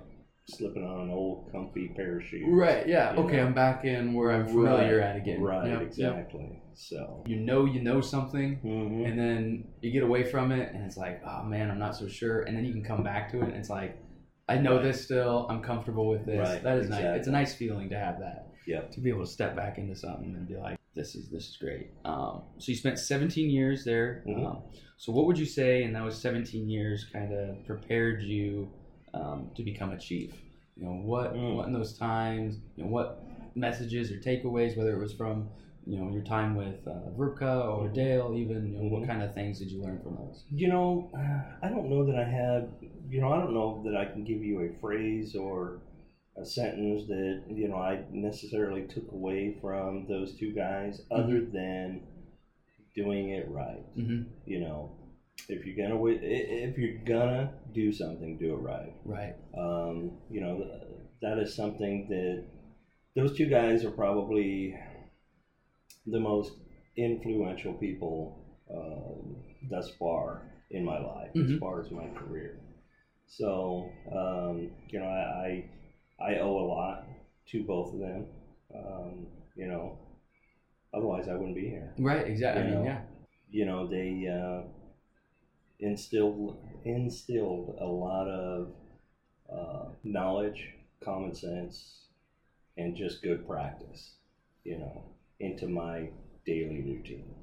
slipping 0.49 0.83
on 0.83 1.01
an 1.01 1.09
old 1.09 1.51
comfy 1.51 1.89
pair 1.89 2.19
of 2.19 2.23
shoes. 2.25 2.45
Right. 2.47 2.87
Yeah. 2.87 3.13
Okay. 3.17 3.37
know? 3.37 3.47
I'm 3.47 3.53
back 3.53 3.83
in 3.83 4.13
where 4.13 4.31
I'm 4.31 4.47
familiar 4.47 4.99
Right, 4.99 5.07
at 5.07 5.15
again. 5.17 5.41
Right. 5.41 5.67
Yep, 5.67 5.79
yep. 5.79 5.87
exactly. 5.87 6.61
So. 6.73 7.23
You 7.25 7.37
know, 7.37 7.65
you 7.65 7.81
know 7.81 8.01
something, 8.01 8.59
mhm. 8.63 9.05
and 9.09 9.19
then 9.19 9.67
you 9.81 9.91
get 9.91 10.03
away 10.03 10.23
from 10.23 10.51
it, 10.51 10.73
and 10.73 10.85
it's 10.85 10.97
like, 10.97 11.21
oh 11.25 11.43
man, 11.43 11.69
I'm 11.69 11.79
not 11.79 11.95
so 11.95 12.07
sure. 12.07 12.41
And 12.43 12.55
then 12.55 12.65
you 12.65 12.71
can 12.71 12.83
come 12.83 13.03
back 13.03 13.31
to 13.31 13.39
it, 13.39 13.43
and 13.49 13.55
it's 13.55 13.69
like, 13.69 13.97
I 14.47 14.57
know 14.57 14.75
Right. 14.75 14.83
this 14.83 15.03
still. 15.03 15.47
I'm 15.49 15.61
comfortable 15.61 16.07
with 16.07 16.25
this. 16.25 16.47
Right, 16.47 16.63
That 16.63 16.77
is 16.77 16.89
nice. 16.89 17.03
It's 17.03 17.27
a 17.27 17.31
nice 17.31 17.53
feeling 17.53 17.89
to 17.89 17.99
have 17.99 18.19
that. 18.19 18.47
Yep. 18.65 18.91
To 18.91 19.01
be 19.01 19.09
able 19.09 19.25
to 19.25 19.31
step 19.31 19.55
back 19.55 19.77
into 19.77 19.95
something 19.95 20.33
and 20.35 20.47
be 20.47 20.55
like, 20.55 20.77
this 20.93 21.15
is 21.15 21.29
this 21.29 21.49
is 21.49 21.57
great. 21.57 21.91
Um, 22.05 22.41
so 22.57 22.71
you 22.71 22.75
spent 22.75 22.97
17 22.99 23.49
years 23.49 23.83
there. 23.83 24.23
Mhm. 24.27 24.45
Um, 24.45 24.63
so 24.97 25.11
what 25.11 25.25
would 25.27 25.37
you 25.37 25.45
say 25.45 25.83
in 25.83 25.93
those 25.93 26.19
17 26.19 26.67
years 26.69 27.05
kind 27.13 27.31
of 27.33 27.65
prepared 27.65 28.23
you 28.23 28.69
um, 29.13 29.49
to 29.55 29.63
become 29.63 29.91
a 29.91 29.97
chief? 29.97 30.31
You 30.75 30.85
know, 30.85 30.93
what 30.93 31.33
Mm. 31.33 31.55
what 31.55 31.67
in 31.67 31.73
those 31.73 31.97
times? 31.97 32.59
You 32.75 32.83
know, 32.83 32.89
what 32.89 33.19
messages 33.55 34.11
or 34.11 34.17
takeaways, 34.19 34.77
whether 34.77 34.93
it 34.93 34.99
was 34.99 35.13
from 35.13 35.49
you 35.85 35.97
know 35.97 36.09
your 36.11 36.21
time 36.21 36.55
with 36.55 36.85
uh, 36.87 37.09
or 37.15 37.87
Mhm. 37.87 37.93
Dale, 37.93 38.33
even 38.35 38.67
you 38.73 38.77
know, 38.77 38.89
what 38.89 39.03
Mhm. 39.03 39.07
kind 39.07 39.21
of 39.23 39.33
things 39.33 39.59
did 39.59 39.71
you 39.71 39.81
learn 39.81 39.99
from 39.99 40.15
those? 40.15 40.43
You 40.51 40.67
know, 40.67 41.07
I 41.61 41.69
don't 41.69 41.89
know 41.89 42.03
that 42.05 42.15
I 42.15 42.25
have, 42.25 42.67
you 43.09 43.21
know, 43.21 43.31
I 43.31 43.37
don't 43.39 43.53
know 43.53 43.81
that 43.83 43.95
I 43.95 44.05
can 44.05 44.23
give 44.23 44.43
you 44.43 44.61
a 44.61 44.69
phrase 44.81 45.33
or 45.35 45.79
a 46.35 46.45
sentence 46.45 47.05
that, 47.07 47.41
you 47.49 47.67
know, 47.67 47.77
I 47.77 48.03
necessarily 48.11 48.83
took 48.83 49.11
away 49.11 49.55
from 49.61 50.05
those 50.07 50.33
two 50.35 50.51
guys 50.51 51.01
other 51.09 51.41
than 51.41 52.01
doing 52.95 53.29
it 53.29 53.47
right. 53.49 53.83
Mm-hmm. 53.97 54.21
You 54.45 54.59
know, 54.59 54.91
if 55.49 55.65
you're 55.65 55.87
gonna 55.87 56.03
if 56.05 56.77
you're 56.77 56.97
gonna 57.05 57.53
do 57.73 57.91
something, 57.91 58.37
do 58.37 58.53
it 58.53 58.57
right. 58.57 58.93
Right. 59.05 59.35
Um, 59.57 60.11
you 60.29 60.41
know, 60.41 60.65
that 61.21 61.37
is 61.37 61.55
something 61.55 62.07
that 62.09 62.43
those 63.15 63.35
two 63.37 63.47
guys 63.47 63.83
are 63.85 63.91
probably 63.91 64.77
the 66.05 66.19
most 66.19 66.53
influential 66.95 67.73
people 67.73 68.37
um, 68.73 69.35
thus 69.69 69.89
far 69.99 70.51
in 70.71 70.83
my 70.83 70.99
life, 70.99 71.31
as 71.35 71.51
Mhm. 71.51 71.59
far 71.59 71.81
as 71.81 71.91
my 71.91 72.07
career. 72.09 72.59
So, 73.27 73.89
um, 74.11 74.71
you 74.89 74.99
know, 74.99 75.05
I, 75.05 75.63
I 76.19 76.33
I 76.33 76.39
owe 76.39 76.57
a 76.59 76.65
lot 76.67 77.05
to 77.47 77.63
both 77.63 77.93
of 77.93 77.99
them. 77.99 78.25
Um, 78.75 79.27
you 79.55 79.67
know, 79.67 79.97
otherwise 80.93 81.27
I 81.29 81.33
wouldn't 81.33 81.55
be 81.55 81.67
here 81.69 81.93
Right. 81.97 82.27
Exactly. 82.27 82.63
You 82.63 82.69
I 82.69 82.75
mean, 82.75 82.85
yeah. 82.85 83.01
you 83.49 83.65
know 83.65 83.87
they 83.87 84.27
uh, 84.27 84.67
instilled 85.79 86.57
instilled 86.85 87.77
a 87.79 87.85
lot 87.85 88.27
of 88.27 88.73
uh, 89.51 89.89
knowledge, 90.03 90.73
common 91.03 91.33
sense, 91.33 92.05
and 92.77 92.95
just 92.95 93.21
good 93.21 93.47
practice, 93.47 94.15
you 94.63 94.77
know, 94.77 95.03
into 95.39 95.67
my 95.67 96.09
daily 96.45 96.81
routine. 96.81 97.33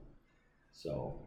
So 0.73 1.19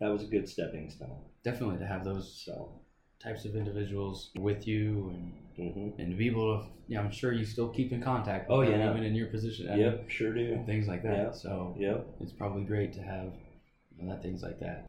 that 0.00 0.08
was 0.08 0.22
a 0.22 0.26
good 0.26 0.48
stepping 0.48 0.90
stone. 0.90 1.18
Definitely 1.42 1.78
to 1.78 1.86
have 1.86 2.04
those 2.04 2.42
So 2.44 2.80
types 3.22 3.44
of 3.44 3.56
individuals 3.56 4.30
with 4.38 4.66
you 4.66 5.12
and 5.12 5.32
hmm 5.56 5.88
and 6.00 6.10
to 6.12 6.16
be 6.16 6.28
able 6.28 6.56
to 6.56 6.64
yeah 6.86 7.00
i'm 7.00 7.10
sure 7.10 7.32
you 7.32 7.44
still 7.44 7.68
keep 7.68 7.90
in 7.92 8.00
contact 8.00 8.48
with 8.48 8.58
Oh, 8.58 8.60
yeah. 8.62 8.88
even 8.88 9.02
in 9.02 9.12
your 9.12 9.26
position 9.26 9.66
I 9.68 9.72
mean, 9.72 9.80
yep, 9.80 10.08
sure 10.08 10.32
do. 10.32 10.62
things 10.66 10.86
like 10.86 11.02
that 11.02 11.16
Yeah. 11.16 11.30
so 11.32 11.74
Yep. 11.76 12.06
it's 12.20 12.32
probably 12.32 12.62
great 12.62 12.92
to 12.92 13.02
have 13.02 13.32
you 13.98 14.04
know, 14.04 14.12
that 14.12 14.22
things 14.22 14.40
like 14.40 14.60
that 14.60 14.87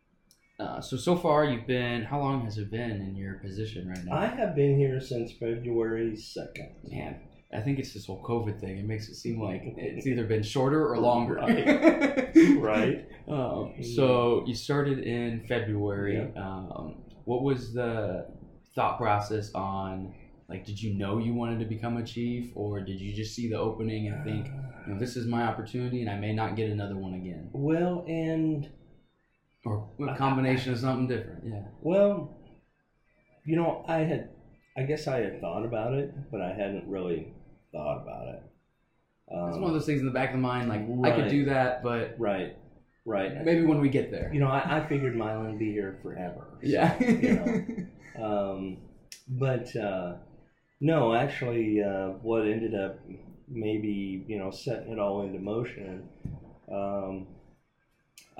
uh, 0.59 0.81
so 0.81 0.97
so 0.97 1.15
far 1.15 1.45
you've 1.45 1.65
been 1.67 2.03
how 2.03 2.19
long 2.19 2.43
has 2.45 2.57
it 2.57 2.69
been 2.69 2.91
in 3.07 3.15
your 3.15 3.35
position 3.35 3.87
right 3.87 4.03
now 4.05 4.13
I 4.15 4.27
have 4.27 4.55
been 4.55 4.77
here 4.77 4.99
since 4.99 5.31
February 5.31 6.15
second. 6.15 6.69
man 6.91 7.15
i 7.51 7.59
think 7.59 7.79
it's 7.79 7.93
this 7.95 8.05
whole 8.05 8.21
covid 8.23 8.59
thing 8.59 8.77
it 8.77 8.85
makes 8.85 9.09
it 9.09 9.15
seem 9.15 9.41
like 9.41 9.61
it's 9.77 10.05
either 10.05 10.25
been 10.25 10.43
shorter 10.43 10.87
or 10.87 10.97
longer 10.99 11.35
Right. 11.35 12.35
Right. 12.59 13.07
um, 13.27 13.73
so 13.81 14.43
you 14.45 14.53
started 14.53 14.99
in 14.99 15.45
february 15.47 16.17
Yeah. 16.35 16.41
um, 16.45 16.95
what 17.25 17.41
was 17.43 17.73
the 17.73 18.27
thought 18.75 18.97
process 18.99 19.51
on 19.55 20.13
like 20.47 20.63
did 20.65 20.79
you 20.81 20.93
know 20.95 21.17
you 21.17 21.33
wanted 21.33 21.59
to 21.59 21.65
become 21.65 21.97
a 21.97 22.03
chief 22.05 22.51
or 22.55 22.81
did 22.81 22.99
you 23.01 23.13
just 23.15 23.33
see 23.35 23.49
the 23.49 23.57
opening 23.57 24.07
and 24.09 24.23
think 24.23 24.45
you 24.87 24.93
know, 24.93 24.99
this 24.99 25.15
is 25.15 25.25
my 25.25 25.43
opportunity 25.43 26.01
and 26.01 26.09
I 26.09 26.17
may 26.17 26.33
not 26.33 26.55
get 26.55 26.69
another 26.71 26.95
one 26.97 27.13
again. 27.13 27.49
Well, 27.53 28.03
and 28.07 28.67
Or 29.65 29.89
a 30.07 30.15
combination 30.15 30.71
of 30.73 30.79
something 30.79 31.07
different. 31.07 31.43
Yeah. 31.45 31.61
Well, 31.81 32.35
you 33.45 33.55
know, 33.55 33.83
I 33.87 33.99
had, 33.99 34.29
I 34.77 34.83
guess 34.83 35.07
I 35.07 35.19
had 35.19 35.41
thought 35.41 35.65
about 35.65 35.93
it, 35.93 36.13
but 36.31 36.41
I 36.41 36.53
hadn't 36.53 36.87
really 36.87 37.27
thought 37.71 38.01
about 38.01 38.27
it. 38.27 38.43
Um, 39.31 39.49
It's 39.49 39.57
one 39.57 39.65
of 39.69 39.73
those 39.73 39.85
things 39.85 39.99
in 39.99 40.05
the 40.05 40.11
back 40.13 40.29
of 40.29 40.35
the 40.35 40.41
mind, 40.41 40.69
like 40.69 41.13
I 41.13 41.15
could 41.15 41.29
do 41.29 41.45
that, 41.45 41.83
but 41.83 42.15
right, 42.17 42.55
right. 43.05 43.43
maybe 43.43 43.65
when 43.65 43.79
we 43.81 43.89
get 43.89 44.11
there. 44.11 44.31
You 44.33 44.39
know, 44.39 44.47
I, 44.47 44.77
I 44.79 44.87
figured 44.87 45.15
Milan 45.15 45.45
would 45.51 45.59
be 45.59 45.71
here 45.71 45.99
forever. 46.01 46.47
so, 46.61 46.67
Yeah. 46.67 46.99
you 47.03 47.85
know, 48.17 48.23
um, 48.25 48.77
but 49.27 49.75
uh, 49.75 50.15
no, 50.79 51.13
actually, 51.13 51.83
uh, 51.83 52.09
what 52.21 52.47
ended 52.47 52.73
up 52.75 52.99
maybe 53.51 54.23
you 54.27 54.37
know 54.37 54.51
setting 54.51 54.91
it 54.93 54.99
all 54.99 55.23
into 55.23 55.39
motion. 55.39 56.07
Um, 56.71 57.27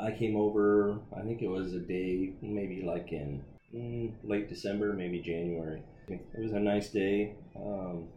I 0.01 0.11
came 0.11 0.35
over. 0.35 0.99
I 1.15 1.21
think 1.21 1.41
it 1.41 1.49
was 1.49 1.73
a 1.73 1.79
day, 1.79 2.33
maybe 2.41 2.81
like 2.83 3.11
in 3.11 3.43
mm, 3.75 4.13
late 4.23 4.49
December, 4.49 4.93
maybe 4.93 5.19
January. 5.19 5.81
It 6.07 6.21
was 6.39 6.53
a 6.53 6.59
nice 6.59 6.89
day. 6.89 7.35
Um, 7.55 8.07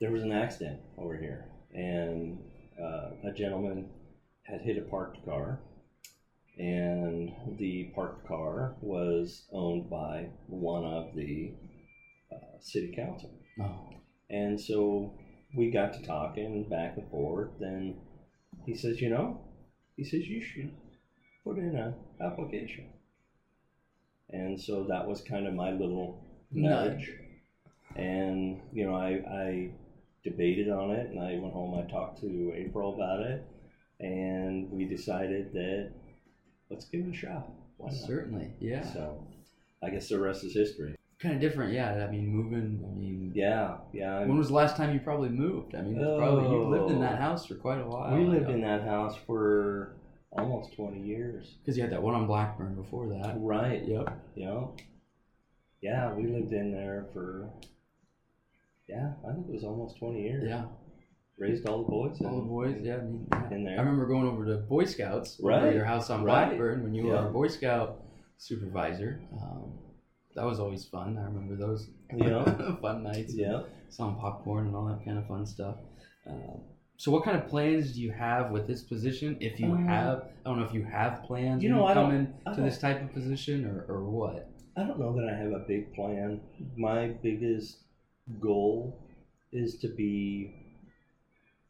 there 0.00 0.10
was 0.10 0.22
an 0.22 0.32
accident 0.32 0.80
over 0.98 1.16
here, 1.16 1.46
and 1.74 2.38
uh, 2.80 3.10
a 3.24 3.32
gentleman 3.32 3.88
had 4.44 4.60
hit 4.62 4.78
a 4.78 4.82
parked 4.82 5.24
car, 5.24 5.60
and 6.58 7.32
the 7.58 7.90
parked 7.94 8.26
car 8.26 8.74
was 8.80 9.44
owned 9.52 9.90
by 9.90 10.28
one 10.46 10.84
of 10.84 11.14
the 11.14 11.52
uh, 12.32 12.58
city 12.60 12.92
council. 12.94 13.30
oh, 13.60 13.90
And 14.30 14.60
so 14.60 15.12
we 15.54 15.70
got 15.70 15.92
to 15.94 16.02
talking 16.02 16.68
back 16.68 16.96
and 16.96 17.08
forth, 17.10 17.60
and 17.60 17.96
he 18.64 18.74
says, 18.74 19.00
you 19.00 19.10
know, 19.10 19.40
he 19.96 20.04
says 20.04 20.26
you 20.26 20.42
should 20.42 20.70
put 21.44 21.58
in 21.58 21.76
an 21.76 21.94
application. 22.20 22.86
And 24.30 24.58
so 24.58 24.84
that 24.84 25.06
was 25.06 25.20
kind 25.20 25.46
of 25.46 25.54
my 25.54 25.72
little 25.72 26.24
nudge. 26.50 26.90
Nudge. 26.92 27.10
And 27.96 28.60
you 28.72 28.86
know, 28.86 28.94
I, 28.94 29.22
I 29.30 29.70
debated 30.24 30.70
on 30.70 30.90
it, 30.90 31.10
and 31.10 31.20
I 31.20 31.38
went 31.38 31.52
home. 31.52 31.78
I 31.78 31.90
talked 31.90 32.20
to 32.22 32.52
April 32.56 32.94
about 32.94 33.20
it, 33.20 33.44
and 34.00 34.70
we 34.70 34.84
decided 34.84 35.52
that 35.52 35.90
let's 36.70 36.86
give 36.86 37.06
it 37.06 37.10
a 37.10 37.14
shot. 37.14 37.50
Why 37.76 37.90
not? 37.90 37.98
certainly. 37.98 38.50
Yeah. 38.60 38.90
So 38.92 39.26
I 39.82 39.90
guess 39.90 40.08
the 40.08 40.18
rest 40.18 40.44
is 40.44 40.54
history. 40.54 40.96
Kind 41.22 41.34
of 41.36 41.40
different. 41.40 41.72
Yeah. 41.72 42.04
I 42.06 42.10
mean, 42.10 42.26
moving. 42.26 42.84
I 42.84 42.94
mean, 42.98 43.32
Yeah, 43.34 43.76
yeah. 43.92 44.18
I'm- 44.18 44.28
when 44.28 44.36
was 44.38 44.48
the 44.48 44.54
last 44.54 44.76
time 44.76 44.92
you 44.92 45.00
probably 45.00 45.28
moved? 45.28 45.74
I 45.76 45.82
mean, 45.82 45.96
it's 45.96 46.18
probably 46.18 46.50
you 46.50 46.64
lived 46.64 46.90
in 46.90 47.00
that 47.00 47.14
Oh. 47.14 47.22
house 47.22 47.46
for 47.46 47.54
quite 47.54 47.80
a 47.80 47.86
while. 47.86 48.16
We 48.16 48.24
lived 48.24 48.50
in 48.50 48.60
that 48.62 48.82
house 48.82 49.16
for 49.16 49.92
almost 50.32 50.74
20 50.74 51.00
years. 51.00 51.56
Because 51.60 51.76
you 51.76 51.82
had 51.84 51.92
that 51.92 52.02
one 52.02 52.14
on 52.14 52.26
Blackburn 52.26 52.74
before 52.74 53.06
that. 53.08 53.36
Right. 53.38 53.84
Yep. 53.84 54.12
Yeah. 54.34 54.64
Yeah, 55.80 56.14
we 56.14 56.26
lived 56.26 56.52
in 56.52 56.72
there 56.72 57.06
for, 57.12 57.48
yeah, 58.88 59.12
I 59.26 59.32
think 59.32 59.48
it 59.48 59.52
was 59.52 59.64
almost 59.64 59.98
20 59.98 60.22
years. 60.22 60.44
Yeah. 60.48 60.64
Raised 61.38 61.66
all 61.68 61.82
the 61.84 61.88
boys. 61.90 62.20
All 62.20 62.36
the 62.36 62.42
in- 62.42 62.48
boys. 62.48 62.80
Yeah. 62.82 62.96
I, 62.96 63.00
mean, 63.02 63.26
yeah. 63.32 63.50
In 63.50 63.64
there. 63.64 63.74
I 63.76 63.80
remember 63.80 64.06
going 64.06 64.26
over 64.26 64.44
to 64.46 64.56
Boy 64.58 64.84
Scouts. 64.84 65.40
Right. 65.42 65.74
your 65.74 65.84
house 65.84 66.10
on 66.10 66.24
Right. 66.24 66.46
Blackburn 66.48 66.82
when 66.82 66.94
you 66.94 67.04
were 67.06 67.16
a 67.16 67.30
Boy 67.30 67.48
Scout 67.48 68.00
supervisor. 68.36 69.20
Um, 69.40 69.72
that 70.34 70.44
was 70.44 70.58
always 70.60 70.84
fun. 70.84 71.18
I 71.18 71.24
remember 71.24 71.56
those 71.56 71.88
Yeah. 72.16 72.44
fun 72.80 73.02
nights. 73.02 73.34
Yeah. 73.34 73.62
selling 73.88 74.16
popcorn 74.16 74.66
and 74.68 74.76
all 74.76 74.86
that 74.86 75.04
kind 75.04 75.18
of 75.18 75.26
fun 75.26 75.44
stuff. 75.46 75.76
Um, 76.26 76.60
so, 76.96 77.10
what 77.10 77.24
kind 77.24 77.36
of 77.36 77.48
plans 77.48 77.94
do 77.94 78.00
you 78.00 78.10
have 78.12 78.50
with 78.50 78.66
this 78.66 78.82
position? 78.82 79.36
If 79.40 79.58
you 79.60 79.66
Um, 79.72 79.86
have, 79.86 80.18
I 80.44 80.48
don't 80.48 80.58
know 80.60 80.64
if 80.64 80.72
you 80.72 80.84
have 80.84 81.22
plans. 81.24 81.62
you 81.62 81.68
know, 81.68 81.84
I 81.84 81.92
I 81.92 82.54
to 82.54 82.60
this 82.60 82.78
type 82.78 83.02
of 83.02 83.12
position, 83.12 83.66
or, 83.66 83.84
or 83.88 84.04
what? 84.04 84.48
I 84.76 84.84
don't 84.84 84.98
know 84.98 85.12
that 85.16 85.28
I 85.28 85.36
have 85.36 85.52
a 85.52 85.58
big 85.66 85.92
plan. 85.94 86.40
My 86.76 87.08
biggest 87.08 87.78
goal 88.40 88.96
is 89.52 89.78
to 89.80 89.88
be 89.88 90.54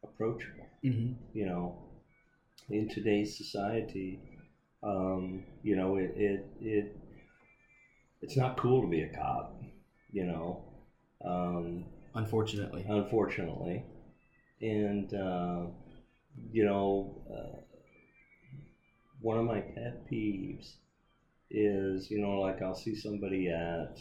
approachable. 0.05 0.67
Mm-hmm. 0.85 1.13
You 1.39 1.47
know, 1.47 1.77
in 2.71 2.89
today's 2.89 3.37
society, 3.37 4.21
um, 4.83 5.45
you 5.63 5.77
know, 5.77 5.97
it, 5.97 6.13
it 6.17 6.47
it 6.61 6.97
it's 8.23 8.37
not 8.37 8.57
cool 8.57 8.83
to 8.83 8.89
be 8.89 9.03
a 9.03 9.09
cop. 9.09 9.61
You 10.13 10.25
know, 10.25 10.65
um, 11.25 11.85
Unfortunately, 12.15 12.85
unfortunately, 12.87 13.83
and 14.61 15.15
uh, 15.15 15.63
you 16.53 16.65
know, 16.65 17.23
uh, 17.31 17.59
one 19.23 19.39
of 19.39 19.45
my 19.45 19.61
pet 19.61 20.07
peeves 20.11 20.75
is 21.51 22.11
you 22.11 22.19
know 22.19 22.41
like 22.41 22.61
I'll 22.61 22.75
see 22.75 22.95
somebody 22.95 23.49
at 23.49 23.99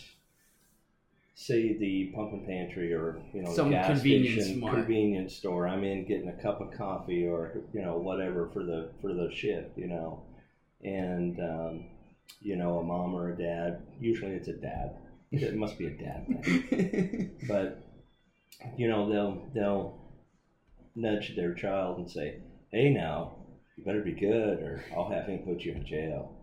say 1.35 1.77
the 1.77 2.11
pump 2.13 2.33
and 2.33 2.45
pantry 2.45 2.93
or 2.93 3.21
you 3.33 3.43
know 3.43 3.53
Some 3.53 3.69
gas 3.69 3.87
convenience 3.87 4.45
station 4.45 4.61
convenience 4.61 5.35
store. 5.35 5.67
I'm 5.67 5.85
in 5.85 6.05
getting 6.05 6.27
a 6.27 6.41
cup 6.41 6.59
of 6.59 6.71
coffee 6.77 7.25
or 7.25 7.61
you 7.73 7.81
know 7.81 7.97
whatever 7.97 8.49
for 8.51 8.63
the 8.63 8.89
for 9.01 9.13
the 9.13 9.31
shift 9.33 9.77
you 9.77 9.87
know? 9.87 10.21
And 10.83 11.39
um, 11.39 11.85
you 12.39 12.55
know 12.55 12.77
a 12.79 12.83
mom 12.83 13.13
or 13.15 13.29
a 13.31 13.37
dad. 13.37 13.81
Usually 13.99 14.31
it's 14.31 14.47
a 14.47 14.53
dad. 14.53 14.95
It 15.31 15.55
must 15.55 15.77
be 15.77 15.87
a 15.87 15.91
dad 15.91 16.25
thing. 16.43 17.31
But 17.47 17.83
you 18.77 18.87
know 18.87 19.09
they'll 19.09 19.49
they'll 19.53 19.97
nudge 20.95 21.35
their 21.35 21.53
child 21.53 21.97
and 21.97 22.09
say 22.09 22.35
hey 22.71 22.89
now 22.89 23.33
you 23.75 23.83
better 23.83 24.01
be 24.01 24.11
good 24.11 24.59
or 24.59 24.83
i'll 24.95 25.09
have 25.09 25.25
him 25.25 25.39
put 25.39 25.61
you 25.61 25.73
in 25.73 25.85
jail. 25.85 26.37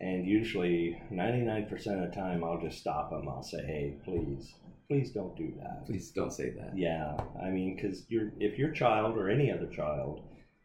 And 0.00 0.24
usually 0.24 0.96
99% 1.12 1.72
of 1.72 2.08
the 2.08 2.14
time 2.14 2.44
i'll 2.44 2.60
just 2.60 2.78
stop 2.78 3.10
them 3.10 3.28
i'll 3.28 3.42
say 3.42 3.58
hey 3.66 3.94
please 4.04 4.54
please 4.88 5.10
don't 5.10 5.36
do 5.36 5.52
that. 5.60 5.84
Please 5.84 6.10
don't 6.14 6.32
say 6.32 6.50
that. 6.50 6.72
yeah. 6.76 7.16
I 7.42 7.50
mean 7.50 7.76
because 7.76 8.04
you're 8.08 8.30
if 8.40 8.58
your 8.58 8.70
child 8.70 9.18
or 9.18 9.28
any 9.28 9.50
other 9.52 9.66
child 9.66 10.22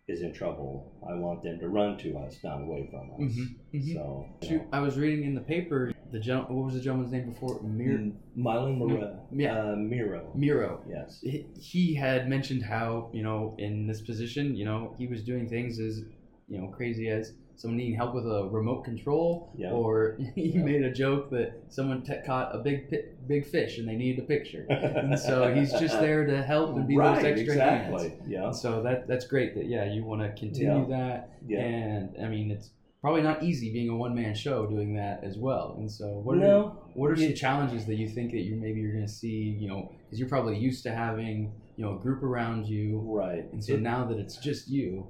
is 0.08 0.22
in 0.22 0.34
trouble 0.34 0.92
i 1.08 1.14
want 1.14 1.42
them 1.44 1.58
to 1.60 1.70
run 1.70 1.98
to 1.98 2.18
us 2.18 2.38
not 2.44 2.62
away 2.62 2.88
from 2.92 3.10
us 3.12 3.20
Mhm, 3.38 3.56
mhm. 3.74 3.94
so 3.94 4.26
you 4.42 4.58
know. 4.58 4.66
I 4.72 4.80
was 4.82 4.98
reading 4.98 5.24
in 5.26 5.34
the 5.34 5.42
paper 5.42 5.94
the 6.12 6.20
gen- 6.20 6.40
what 6.50 6.66
was 6.66 6.74
the 6.76 6.82
gentleman's 6.82 7.12
name 7.12 7.30
before 7.32 7.60
Mir- 7.64 7.98
Mm, 7.98 8.14
Milo 8.36 8.72
Miro. 8.74 9.26
Yeah. 9.32 9.72
Uh, 9.72 9.76
Miro. 9.76 10.32
Miro. 10.36 10.82
Yes. 10.88 11.20
He- 11.22 11.48
He 11.60 11.96
had 11.96 12.30
mentioned 12.30 12.64
how 12.64 13.10
you 13.14 13.24
know 13.24 13.56
in 13.58 13.88
this 13.88 14.02
position, 14.02 14.56
you 14.56 14.66
know, 14.66 14.94
he 15.00 15.08
was 15.08 15.24
doing 15.24 15.48
things 15.50 15.80
as 15.80 16.04
you 16.50 16.60
know 16.60 16.68
crazy 16.68 17.08
as 17.10 17.34
someone 17.56 17.78
needing 17.78 17.96
help 17.96 18.14
with 18.16 18.26
a 18.26 18.48
remote 18.52 18.84
control, 18.84 19.52
Yeah. 19.56 19.72
or 19.72 20.18
he 20.36 20.50
Yeah. 20.56 20.64
made 20.64 20.84
a 20.84 20.92
joke 20.92 21.30
that 21.32 21.54
someone 21.70 22.04
caught 22.26 22.56
a 22.56 22.60
big 22.60 22.90
pi- 22.90 23.06
big 23.28 23.46
fish 23.46 23.78
and 23.78 23.88
they 23.88 23.96
needed 23.96 24.24
a 24.24 24.28
picture, 24.28 24.66
and 24.70 25.18
so 25.18 25.54
he's 25.54 25.72
just 25.74 26.00
there 26.00 26.26
to 26.26 26.42
help 26.44 26.76
and 26.76 26.88
be 26.88 26.98
right, 26.98 27.16
those 27.16 27.24
extra 27.26 27.54
exactly. 27.54 28.10
hands. 28.10 28.22
Yeah. 28.28 28.46
And 28.46 28.56
so 28.56 28.82
that 28.84 29.08
that's 29.08 29.26
great 29.28 29.56
that 29.56 29.66
yeah 29.68 29.86
you 29.86 30.04
want 30.04 30.22
to 30.22 30.30
continue 30.40 30.88
that, 30.90 31.30
Yeah. 31.48 31.60
and 31.62 32.26
I 32.26 32.28
mean 32.28 32.52
it's 32.52 32.72
probably 33.02 33.22
not 33.22 33.44
easy 33.44 33.72
being 33.74 33.90
a 33.90 33.96
one 33.98 34.16
man 34.16 34.34
show 34.34 34.66
doing 34.66 34.96
that 34.96 35.24
as 35.24 35.38
well. 35.38 35.76
And 35.78 35.92
so 35.92 36.06
what 36.24 36.38
are 36.38 36.42
no. 36.42 36.80
what 36.96 37.12
are 37.12 37.16
some 37.16 37.34
challenges 37.34 37.86
that 37.86 37.96
you 37.96 38.08
think 38.08 38.32
that 38.32 38.42
you 38.42 38.56
maybe 38.56 38.80
you're 38.80 38.94
going 38.94 39.06
to 39.06 39.12
see? 39.12 39.58
You 39.60 39.68
know, 39.68 39.92
because 40.06 40.20
you're 40.20 40.30
probably 40.30 40.58
used 40.58 40.84
to 40.84 40.92
having 40.96 41.52
you 41.76 41.84
know 41.86 41.98
a 41.98 42.00
group 42.00 42.24
around 42.24 42.66
you, 42.68 43.00
Right. 43.06 43.46
and 43.52 43.64
so 43.64 43.74
It- 43.74 43.82
now 43.82 44.06
that 44.06 44.18
it's 44.18 44.38
just 44.38 44.70
you, 44.70 45.08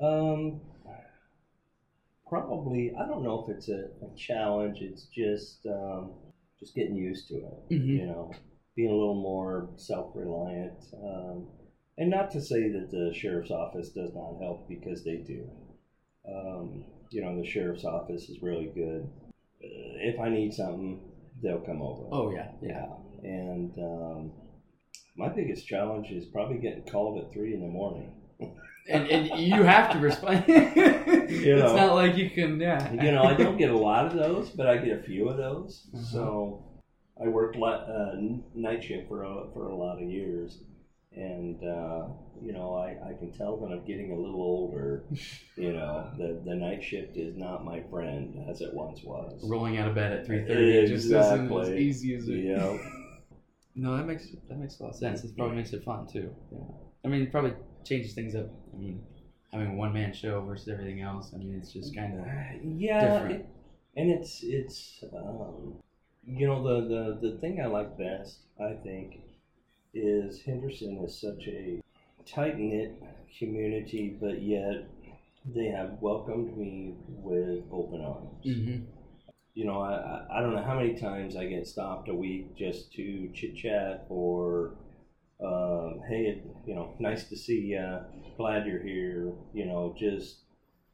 Um, 0.00 0.60
probably. 2.32 2.92
I 2.98 3.06
don't 3.06 3.22
know 3.22 3.44
if 3.46 3.54
it's 3.54 3.68
a, 3.68 3.90
a 4.04 4.16
challenge. 4.16 4.78
It's 4.80 5.04
just 5.14 5.66
um, 5.66 6.12
just 6.58 6.74
getting 6.74 6.96
used 6.96 7.28
to 7.28 7.34
it. 7.34 7.68
Mhm. 7.70 7.86
You 7.86 8.06
know, 8.06 8.32
being 8.74 8.90
a 8.90 8.94
little 8.96 9.20
more 9.20 9.68
self-reliant. 9.76 10.82
Um, 10.94 11.46
and 11.98 12.08
not 12.08 12.30
to 12.30 12.40
say 12.40 12.70
that 12.70 12.90
the 12.90 13.12
sheriff's 13.14 13.50
office 13.50 13.90
does 13.90 14.14
not 14.14 14.38
help 14.40 14.66
because 14.66 15.04
they 15.04 15.16
do. 15.16 15.46
Um, 16.26 16.84
you 17.10 17.20
know, 17.22 17.38
the 17.38 17.46
sheriff's 17.46 17.84
office 17.84 18.30
is 18.30 18.40
really 18.42 18.70
good. 18.74 19.06
Uh, 19.62 19.92
if 20.00 20.18
I 20.18 20.30
need 20.30 20.54
something, 20.54 21.00
they'll 21.42 21.60
come 21.60 21.82
over. 21.82 22.04
oh 22.12 22.32
yeah, 22.32 22.48
yeah, 22.62 22.86
Yeah, 23.22 23.30
and 23.30 23.78
um, 23.78 24.32
my 25.16 25.28
biggest 25.28 25.66
challenge 25.66 26.10
is 26.10 26.24
probably 26.24 26.56
getting 26.56 26.84
called 26.84 27.22
at 27.22 27.30
three 27.32 27.52
in 27.52 27.60
the 27.60 27.66
morning. 27.66 28.10
and 28.88 29.08
and 29.08 29.40
you 29.40 29.62
have 29.62 29.92
to 29.92 29.98
respond. 29.98 30.44
it's 30.48 31.46
know. 31.46 31.76
not 31.76 31.94
like 31.94 32.16
you 32.16 32.30
can 32.30 32.60
yeah. 32.60 32.92
You 32.92 33.12
know, 33.12 33.22
I 33.22 33.34
don't 33.34 33.56
get 33.56 33.70
a 33.70 33.76
lot 33.76 34.06
of 34.06 34.14
those, 34.14 34.50
but 34.50 34.66
I 34.66 34.76
get 34.78 34.98
a 34.98 35.02
few 35.02 35.28
of 35.28 35.36
those. 35.36 35.86
Uh-huh. 35.94 36.04
So 36.04 36.64
I 37.22 37.28
worked 37.28 37.56
uh, 37.56 38.12
night 38.54 38.82
shift 38.82 39.08
for 39.08 39.24
a, 39.24 39.46
for 39.52 39.68
a 39.68 39.76
lot 39.76 40.02
of 40.02 40.08
years, 40.08 40.58
and 41.14 41.62
uh, 41.62 42.06
you 42.42 42.52
know, 42.52 42.74
I, 42.74 43.10
I 43.10 43.14
can 43.14 43.32
tell 43.32 43.56
when 43.56 43.72
I'm 43.72 43.84
getting 43.84 44.12
a 44.12 44.16
little 44.16 44.42
older. 44.42 45.04
You 45.56 45.72
know, 45.74 46.10
the 46.18 46.40
the 46.44 46.54
night 46.54 46.82
shift 46.82 47.16
is 47.16 47.36
not 47.36 47.64
my 47.64 47.82
friend 47.90 48.44
as 48.48 48.60
it 48.60 48.74
once 48.74 49.02
was. 49.04 49.40
rolling 49.44 49.78
out 49.78 49.88
of 49.88 49.94
bed 49.94 50.12
at 50.12 50.26
three 50.26 50.44
thirty 50.44 50.78
it 50.78 50.88
just 50.88 51.06
isn't 51.06 51.16
as 51.16 51.40
Exactly. 51.40 51.78
easy 51.78 52.14
as 52.14 52.28
it. 52.28 52.38
Yeah. 52.38 52.78
No, 53.74 53.96
that 53.96 54.04
makes 54.06 54.28
that 54.50 54.58
makes 54.58 54.78
a 54.80 54.82
lot 54.82 54.90
of 54.90 54.96
sense. 54.96 55.24
It 55.24 55.34
probably 55.34 55.56
makes 55.56 55.72
it 55.72 55.82
fun 55.82 56.06
too. 56.06 56.30
Yeah. 56.52 56.58
I 57.06 57.08
mean, 57.08 57.30
probably 57.30 57.54
changes 57.84 58.14
things 58.14 58.34
up. 58.34 58.48
I 58.72 58.76
mean, 58.76 59.02
having 59.52 59.68
a 59.68 59.74
one 59.74 59.92
man 59.92 60.12
show 60.12 60.40
versus 60.42 60.68
everything 60.68 61.00
else. 61.00 61.30
I 61.34 61.38
mean, 61.38 61.54
it's 61.60 61.72
just 61.72 61.94
kind 61.94 62.18
of 62.18 62.26
yeah, 62.64 63.26
it- 63.28 63.46
and 63.96 64.10
it's 64.10 64.42
it's 64.42 65.04
um, 65.14 65.74
you 66.26 66.46
know 66.46 66.62
the, 66.62 66.88
the 67.20 67.30
the 67.30 67.38
thing 67.38 67.60
I 67.60 67.66
like 67.66 67.98
best 67.98 68.38
I 68.60 68.72
think 68.82 69.20
is 69.94 70.40
Henderson 70.42 70.98
is 71.04 71.18
such 71.20 71.46
a 71.48 71.82
tight 72.26 72.58
knit 72.58 73.02
community, 73.38 74.16
but 74.20 74.42
yet 74.42 74.86
they 75.54 75.66
have 75.66 75.98
welcomed 76.00 76.56
me 76.56 76.94
with 77.08 77.64
open 77.72 78.00
arms. 78.02 78.44
hmm 78.44 78.76
You 79.54 79.66
know, 79.66 79.80
I 79.82 80.26
I 80.30 80.40
don't 80.40 80.54
know 80.54 80.62
how 80.62 80.76
many 80.76 80.94
times 80.94 81.36
I 81.36 81.46
get 81.46 81.66
stopped 81.66 82.08
a 82.08 82.14
week 82.14 82.54
just 82.56 82.92
to 82.94 83.30
chit 83.34 83.56
chat 83.56 84.06
or. 84.08 84.72
Um, 85.42 86.00
hey, 86.08 86.26
it- 86.26 86.46
you 86.66 86.74
know, 86.74 86.94
nice 87.00 87.28
to 87.28 87.36
see 87.36 87.60
you. 87.60 87.98
Glad 88.36 88.66
you're 88.66 88.82
here. 88.82 89.32
You 89.52 89.66
know, 89.66 89.94
just 89.98 90.40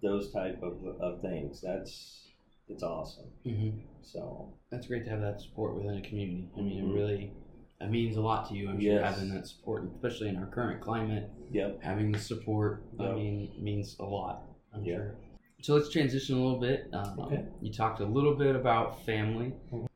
those 0.03 0.33
type 0.33 0.63
of, 0.63 0.85
of 1.01 1.21
things. 1.21 1.61
That's 1.61 2.25
it's 2.69 2.83
awesome. 2.83 3.27
hmm 3.45 3.71
So 4.03 4.53
That's 4.71 4.87
great 4.87 5.05
to 5.05 5.11
have 5.11 5.21
that 5.21 5.41
support 5.41 5.75
within 5.77 5.97
a 5.99 6.03
community. 6.03 6.49
I 6.57 6.61
mean, 6.61 6.85
Mhm. 6.85 6.91
it 6.91 6.95
really 6.95 7.33
that 7.81 7.91
means 7.91 8.17
a 8.17 8.21
lot 8.21 8.49
to 8.49 8.55
you. 8.55 8.69
I'm 8.71 8.81
sure 8.81 8.93
Yes. 8.93 9.15
having 9.15 9.33
that 9.35 9.47
support, 9.47 9.85
especially 9.95 10.29
in 10.29 10.37
our 10.37 10.47
current 10.47 10.81
climate, 10.81 11.31
yep, 11.53 11.81
having 11.81 12.11
the 12.11 12.19
support. 12.19 12.83
I 12.99 13.13
mean, 13.15 13.51
means 13.59 13.97
a 14.01 14.05
lot. 14.05 14.43
I'm 14.73 14.85
Yeah. 14.85 14.97
sure. 14.97 15.15
So 15.63 15.75
let's 15.75 15.89
transition 15.91 16.37
a 16.37 16.43
little 16.43 16.59
bit. 16.61 16.89
Um, 16.93 17.19
Okay. 17.21 17.45
You 17.61 17.73
talked 17.73 18.01
a 18.01 18.05
little 18.05 18.35
bit 18.35 18.55
about 18.57 19.01
family. 19.05 19.53
Mhm. 19.73 19.88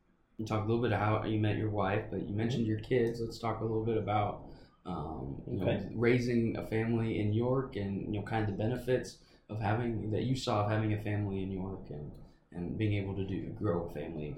You 0.42 0.46
talked 0.48 0.64
a 0.64 0.68
little 0.68 0.83
bit 0.83 0.92
about 0.92 1.22
how 1.22 1.28
you 1.28 1.38
met 1.38 1.57
your 1.57 1.70
wife, 1.70 2.02
but 2.11 2.28
you 2.28 2.35
mentioned 2.35 2.66
your 2.66 2.78
kids. 2.81 3.20
Let's 3.20 3.38
talk 3.38 3.61
a 3.61 3.64
little 3.64 3.85
bit 3.85 3.96
about 3.96 4.42
um, 4.85 5.40
you 5.48 5.59
know, 5.59 5.81
raising 5.94 6.57
a 6.57 6.66
family 6.66 7.20
in 7.20 7.33
York 7.33 7.76
and 7.76 8.12
you 8.12 8.20
know 8.20 8.22
kind 8.22 8.42
of 8.42 8.50
the 8.50 8.57
benefits 8.61 9.18
of 9.48 9.61
having 9.61 10.11
that 10.11 10.24
you 10.24 10.35
saw 10.35 10.64
of 10.64 10.68
having 10.68 10.92
a 10.94 10.98
family 10.98 11.42
in 11.42 11.52
York 11.52 11.83
and 11.90 12.11
and 12.50 12.76
being 12.76 12.94
able 12.94 13.14
to 13.14 13.24
do 13.24 13.40
grow 13.55 13.85
a 13.88 13.94
family 13.94 14.35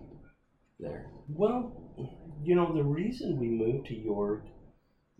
there. 0.78 1.06
Well, 1.28 1.72
you 2.42 2.54
know, 2.54 2.74
the 2.74 2.84
reason 2.84 3.38
we 3.38 3.48
moved 3.48 3.86
to 3.86 3.94
York 3.94 4.44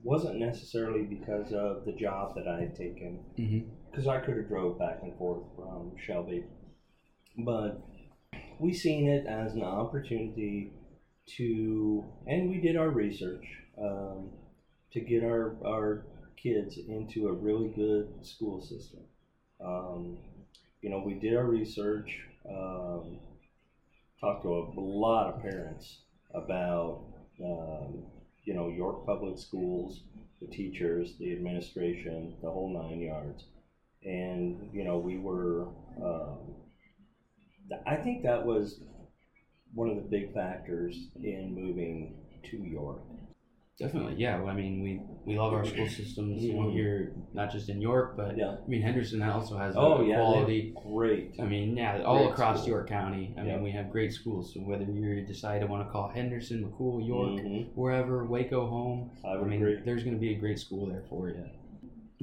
wasn't 0.03 0.39
necessarily 0.39 1.03
because 1.05 1.53
of 1.53 1.85
the 1.87 1.93
job 1.93 2.35
that 2.35 2.47
I 2.49 2.61
had 2.61 2.75
taken, 2.77 3.21
Mm-hmm. 3.39 3.61
because 3.91 4.07
I 4.07 4.19
could 4.19 4.37
have 4.37 4.49
drove 4.49 4.79
back 4.79 4.99
and 5.03 5.17
forth 5.17 5.43
from 5.57 5.93
Shelby, 5.97 6.45
but 7.39 7.81
we 8.59 8.73
seen 8.73 9.09
it 9.09 9.27
as 9.27 9.55
an 9.55 9.63
opportunity 9.63 10.73
to, 11.37 12.05
and 12.27 12.51
we 12.51 12.61
did 12.61 12.77
our 12.77 12.91
research 12.91 13.45
um, 13.81 14.31
to 14.93 15.01
get 15.01 15.25
our 15.25 15.57
our 15.65 16.05
kids 16.37 16.79
into 16.89 17.29
a 17.29 17.33
really 17.33 17.69
good 17.69 18.09
school 18.23 18.61
system. 18.61 19.01
Um, 19.65 20.19
you 20.83 20.91
know, 20.91 21.03
we 21.05 21.15
did 21.15 21.35
our 21.35 21.47
research, 21.47 22.21
um, 22.49 23.19
talked 24.21 24.43
to 24.43 24.51
a 24.53 24.81
lot 24.81 25.33
of 25.33 25.41
parents 25.41 26.01
about, 26.35 27.01
um, 27.43 28.05
you 28.45 28.53
know, 28.53 28.69
York 28.69 29.07
Public 29.07 29.39
Schools, 29.39 30.03
the 30.43 30.47
teachers, 30.47 31.15
the 31.19 31.33
administration, 31.33 32.35
the 32.43 32.51
whole 32.51 32.69
nine 32.69 33.01
yards. 33.01 33.45
And, 34.05 34.69
you 34.75 34.85
know, 34.85 34.99
we 34.99 35.17
were, 35.17 35.69
um, 36.03 36.55
I 37.87 37.97
think 37.97 38.23
that 38.23 38.45
was 38.45 38.81
one 39.75 39.89
of 39.91 39.97
the 39.97 40.03
big 40.03 40.33
factors 40.35 41.09
in 41.23 41.55
moving 41.55 42.15
to 42.51 42.57
York. 42.59 43.01
Definitely, 43.79 44.15
yeah. 44.19 44.39
Well, 44.39 44.49
I 44.51 44.55
mean, 44.55 44.83
we 44.83 45.01
we 45.27 45.37
love 45.39 45.53
our 45.53 45.65
school 45.65 45.89
systems 45.89 46.45
you 46.45 46.53
know, 46.55 46.61
Mhm. 46.69 46.73
here, 46.73 47.13
not 47.33 47.51
just 47.51 47.69
in 47.71 47.81
York, 47.81 48.17
but 48.17 48.37
Yeah. 48.37 48.57
I 48.65 48.69
mean 48.69 48.83
Henderson 48.83 49.21
also 49.23 49.57
has 49.57 49.75
Oh, 49.77 50.01
yeah, 50.03 50.17
quality. 50.17 50.75
Great. 50.93 51.35
I 51.41 51.45
mean, 51.45 51.77
yeah, 51.77 52.03
all 52.03 52.19
Great 52.19 52.31
across 52.31 52.59
school. 52.59 52.69
York 52.69 52.89
County. 52.89 53.35
I 53.37 53.43
Yeah. 53.45 53.55
mean, 53.55 53.65
we 53.65 53.71
have 53.73 53.91
great 53.91 54.13
schools. 54.13 54.53
So 54.55 54.61
whether 54.61 54.85
you 54.85 55.23
decide 55.23 55.61
to 55.63 55.67
want 55.67 55.85
to 55.85 55.91
call 55.91 56.09
Henderson, 56.09 56.63
McCool, 56.63 57.05
York, 57.05 57.31
Mhm. 57.41 57.67
wherever, 57.75 58.25
Waco 58.25 58.67
home, 58.67 59.11
I 59.25 59.33
I 59.33 59.43
mean, 59.43 59.55
agree. 59.61 59.81
there's 59.85 60.05
going 60.05 60.15
to 60.15 60.21
be 60.21 60.35
a 60.35 60.39
great 60.39 60.59
school 60.61 60.87
there 60.87 61.03
for 61.09 61.31
you. 61.31 61.45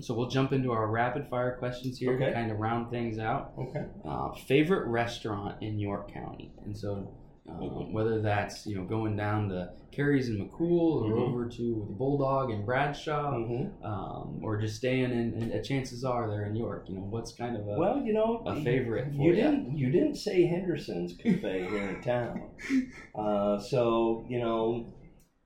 So 0.01 0.13
we'll 0.15 0.29
jump 0.29 0.51
into 0.53 0.71
our 0.71 0.87
rapid 0.87 1.27
fire 1.29 1.55
questions 1.57 1.97
here 1.97 2.13
Okay. 2.13 2.25
to 2.27 2.33
kind 2.33 2.51
of 2.51 2.59
round 2.59 2.89
things 2.89 3.19
out. 3.19 3.53
Okay. 3.57 3.85
Uh, 4.03 4.31
favorite 4.47 4.87
restaurant 4.87 5.61
in 5.61 5.77
York 5.79 6.11
County, 6.11 6.51
and 6.65 6.75
so 6.77 7.13
um, 7.49 7.91
whether 7.91 8.21
that's 8.21 8.65
you 8.67 8.75
know 8.75 8.83
going 8.85 9.15
down 9.15 9.49
to 9.49 9.69
Carrie's 9.91 10.29
and 10.29 10.39
McCool, 10.39 11.01
or 11.03 11.11
Mhm. 11.11 11.27
over 11.29 11.49
to 11.49 11.85
the 11.89 11.93
Bulldog 11.93 12.49
and 12.51 12.65
Bradshaw, 12.65 13.33
Mhm. 13.33 13.83
um, 13.83 14.39
or 14.43 14.57
just 14.57 14.77
staying 14.77 15.11
in. 15.11 15.33
And 15.33 15.53
uh, 15.53 15.59
chances 15.61 16.03
are 16.05 16.29
they're 16.29 16.45
in 16.45 16.55
York. 16.55 16.87
You 16.87 16.95
know, 16.95 17.01
what's 17.09 17.33
kind 17.33 17.57
of 17.57 17.67
a 17.67 17.77
Well, 17.77 18.01
you 18.01 18.13
know, 18.13 18.41
a 18.45 18.55
favorite 18.55 19.13
for 19.15 19.21
you 19.21 19.33
didn't 19.33 19.75
you 19.77 19.89
didn't 19.91 20.15
say 20.15 20.45
Henderson's 20.45 21.13
Cafe 21.13 21.67
here 21.69 21.89
in 21.89 22.01
town, 22.01 22.41
uh, 23.15 23.59
so 23.59 24.25
you 24.29 24.39
know 24.39 24.85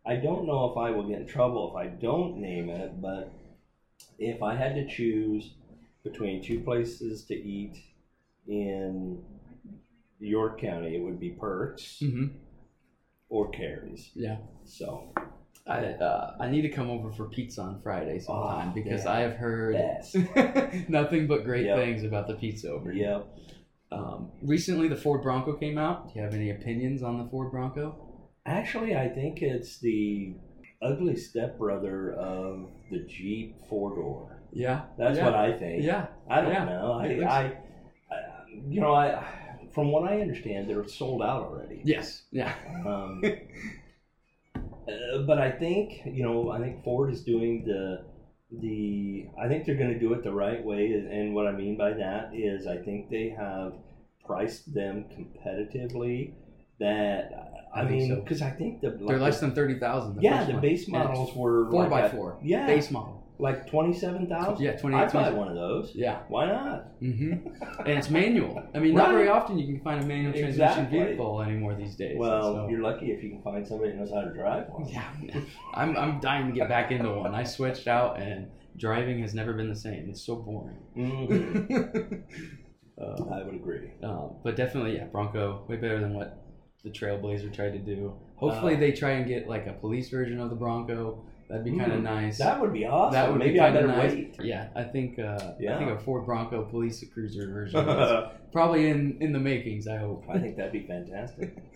I 0.06 0.18
don't 0.18 0.46
know 0.46 0.70
if 0.72 0.78
I 0.78 0.92
will 0.92 1.08
get 1.08 1.22
in 1.22 1.28
trouble 1.28 1.72
if 1.72 1.76
I 1.76 1.88
don't 1.88 2.38
name 2.38 2.70
it, 2.70 3.02
but 3.02 3.32
if 4.20 4.42
I 4.42 4.56
had 4.56 4.76
to 4.76 4.88
choose 4.88 5.54
between 6.04 6.42
two 6.44 6.60
places 6.62 7.24
to 7.26 7.34
eat 7.36 7.78
in 8.48 9.22
York 10.20 10.60
County, 10.62 10.96
it 10.96 11.02
would 11.02 11.20
be 11.20 11.30
Perks 11.32 12.00
Mhm. 12.04 12.32
or 13.30 13.50
Carrie's. 13.50 14.12
yeah. 14.16 14.38
So 14.64 15.10
I 15.68 15.80
uh, 15.80 16.36
I 16.40 16.50
need 16.50 16.62
to 16.62 16.70
come 16.70 16.90
over 16.90 17.12
for 17.12 17.26
pizza 17.26 17.62
on 17.62 17.82
Friday 17.82 18.20
sometime 18.20 18.70
Oh, 18.70 18.74
because 18.74 19.06
yeah. 19.06 19.12
I 19.12 19.20
have 19.22 19.34
heard 19.34 19.76
nothing 20.90 21.28
but 21.28 21.44
great 21.44 21.66
Yep. 21.66 21.78
things 21.78 22.04
about 22.04 22.28
the 22.28 22.36
pizza 22.36 22.70
over 22.72 22.92
here. 22.92 23.10
Yep. 23.10 23.38
Um, 23.92 24.32
recently, 24.42 24.88
the 24.88 24.96
Ford 24.96 25.22
Bronco 25.22 25.54
came 25.54 25.78
out. 25.78 26.08
Do 26.08 26.20
you 26.20 26.24
have 26.26 26.34
any 26.34 26.50
opinions 26.52 27.02
on 27.04 27.18
the 27.18 27.30
Ford 27.30 27.52
Bronco? 27.52 28.30
Actually, 28.46 28.96
I 28.96 29.10
think 29.10 29.42
it's 29.42 29.80
the 29.80 30.34
ugly 30.86 31.16
stepbrother 31.16 32.14
of 32.14 32.70
the 32.92 33.00
Jeep 33.00 33.56
four 33.70 33.96
door. 33.96 34.42
Yeah, 34.52 34.84
That's 34.98 35.18
yeah. 35.18 35.26
what 35.26 35.34
I 35.34 35.52
think. 35.58 35.84
Yeah, 35.84 36.08
I 36.30 36.42
don't 36.42 36.52
yeah. 36.52 36.66
know. 36.66 36.92
I, 36.94 37.06
I, 37.06 37.40
I, 37.40 37.54
you 38.70 38.80
know, 38.80 38.94
I, 38.94 39.26
from 39.74 39.92
what 39.92 40.10
I 40.10 40.22
understand, 40.22 40.70
they're 40.70 40.88
sold 40.88 41.22
out 41.22 41.44
already. 41.44 41.82
yes, 41.84 42.24
yeah, 42.32 42.54
Um, 42.86 43.22
uh, 44.56 45.18
but 45.26 45.40
I 45.40 45.52
think 45.52 46.02
you 46.06 46.24
know, 46.24 46.52
I 46.52 46.60
think 46.60 46.84
Ford 46.84 47.12
is 47.12 47.22
doing 47.24 47.66
the 47.66 48.06
the. 48.52 49.28
I 49.42 49.48
think 49.48 49.66
they're 49.66 49.76
going 49.76 49.94
to 49.94 50.00
do 50.00 50.14
it 50.14 50.24
the 50.24 50.32
right 50.32 50.64
way, 50.64 50.94
and 50.94 51.34
what 51.36 51.48
I 51.48 51.52
mean 51.52 51.78
by 51.78 51.92
that 51.94 52.32
is, 52.34 52.68
I 52.68 52.78
think 52.78 53.10
they 53.10 53.36
have 53.38 53.74
priced 54.26 54.74
them 54.74 55.06
competitively. 55.16 56.34
That 56.80 57.32
I, 57.74 57.82
I 57.82 57.88
think 57.88 57.92
mean, 58.02 58.10
so. 58.10 58.22
because 58.22 58.42
I 58.42 58.50
think 58.52 58.82
the 58.82 58.98
they're 59.08 59.20
less 59.20 59.40
than 59.40 59.54
thirty 59.56 59.80
thousand. 59.80 60.22
yeah, 60.22 60.44
the 60.46 60.54
base 60.54 60.88
models 60.88 61.36
were 61.36 61.70
four 61.72 61.82
like 61.82 61.90
by 61.90 62.02
a- 62.02 62.10
four. 62.10 62.38
Yeah, 62.44 62.66
base 62.68 62.92
model. 62.92 63.24
like 63.40 63.68
twenty 63.70 63.94
seven 63.94 64.28
thousand. 64.28 64.64
Yeah, 64.64 64.76
twenty 64.78 64.98
eight. 64.98 65.04
I'd 65.04 65.14
buy 65.14 65.30
one 65.32 65.48
of 65.48 65.56
those. 65.56 65.92
Yeah, 65.96 66.20
Why 66.28 66.48
not? 66.48 66.88
hmm 67.00 67.34
and 67.80 67.88
it's 68.00 68.10
manual. 68.10 68.62
I 68.74 68.80
mean, 68.80 68.94
not 68.94 69.12
very 69.12 69.28
often 69.30 69.58
you 69.58 69.68
can 69.68 69.82
find 69.84 70.04
a 70.04 70.08
manual 70.08 70.32
transmission 70.34 70.64
Exactly. 70.86 71.00
vehicle 71.00 71.42
anymore 71.42 71.76
these 71.76 71.96
days. 71.96 72.18
Well, 72.18 72.54
so- 72.56 72.68
you're 72.70 72.82
lucky 72.82 73.12
if 73.12 73.24
you 73.24 73.30
can 73.30 73.42
find 73.42 73.66
somebody 73.68 73.92
that 73.92 73.98
knows 74.00 74.12
how 74.12 74.22
to 74.22 74.34
drive 74.34 74.68
one. 74.70 74.88
Yeah, 74.88 75.10
I'm, 75.74 75.96
I'm 75.98 76.20
dying 76.20 76.48
to 76.48 76.54
get 76.54 76.68
back 76.70 76.92
into 76.92 77.10
one. 77.12 77.34
I 77.36 77.44
switched 77.44 77.88
out 77.88 78.20
and 78.20 78.48
driving 78.78 79.20
has 79.22 79.34
never 79.34 79.54
been 79.54 79.70
the 79.70 79.76
same. 79.76 80.10
It's 80.10 80.22
so 80.26 80.36
boring. 80.36 80.78
Mhm. 80.98 82.22
uh, 83.02 83.34
I 83.34 83.44
would 83.44 83.56
agree. 83.56 83.92
uh, 84.04 84.28
but 84.44 84.56
definitely, 84.56 84.96
yeah, 84.96 85.06
Bronco 85.06 85.64
way 85.68 85.76
better 85.78 86.00
than 86.00 86.14
what 86.14 86.42
the 86.86 86.92
Trailblazer 86.92 87.54
tried 87.54 87.74
to 87.74 87.80
do. 87.80 88.14
Hopefully, 88.38 88.76
Uh, 88.76 88.80
they 88.80 88.92
try 88.94 89.12
and 89.12 89.28
get 89.28 89.50
like 89.50 89.68
a 89.68 89.74
police 89.74 90.10
version 90.10 90.40
of 90.40 90.50
the 90.50 90.56
Bronco. 90.56 91.24
That'd 91.50 91.64
be 91.64 91.78
kind 91.78 91.92
of 91.92 92.00
Mm, 92.00 92.04
nice. 92.04 92.38
That 92.40 92.60
would 92.60 92.74
be 92.74 92.86
awesome. 92.86 93.14
That 93.14 93.30
would 93.30 93.38
Maybe 93.40 93.54
be 93.54 93.60
I 93.60 93.66
kind 93.72 93.78
of 93.78 93.86
better 93.88 94.02
nice. 94.02 94.14
wait. 94.14 94.36
Yeah, 94.44 94.68
I 94.76 94.84
think 94.84 95.20
uh, 95.20 95.38
I 95.42 95.54
Yeah. 95.60 95.78
think 95.78 95.92
a 95.92 96.00
Ford 96.00 96.26
Bronco 96.26 96.64
police 96.66 97.04
cruiser 97.14 97.48
version 97.52 97.88
is 97.88 98.24
probably 98.52 98.88
in 98.90 99.18
in 99.20 99.32
the 99.32 99.40
makings. 99.40 99.88
I 99.88 99.98
hope. 99.98 100.24
I 100.30 100.40
think 100.40 100.58
that'd 100.58 100.72
be 100.72 100.88
fantastic. 100.88 101.58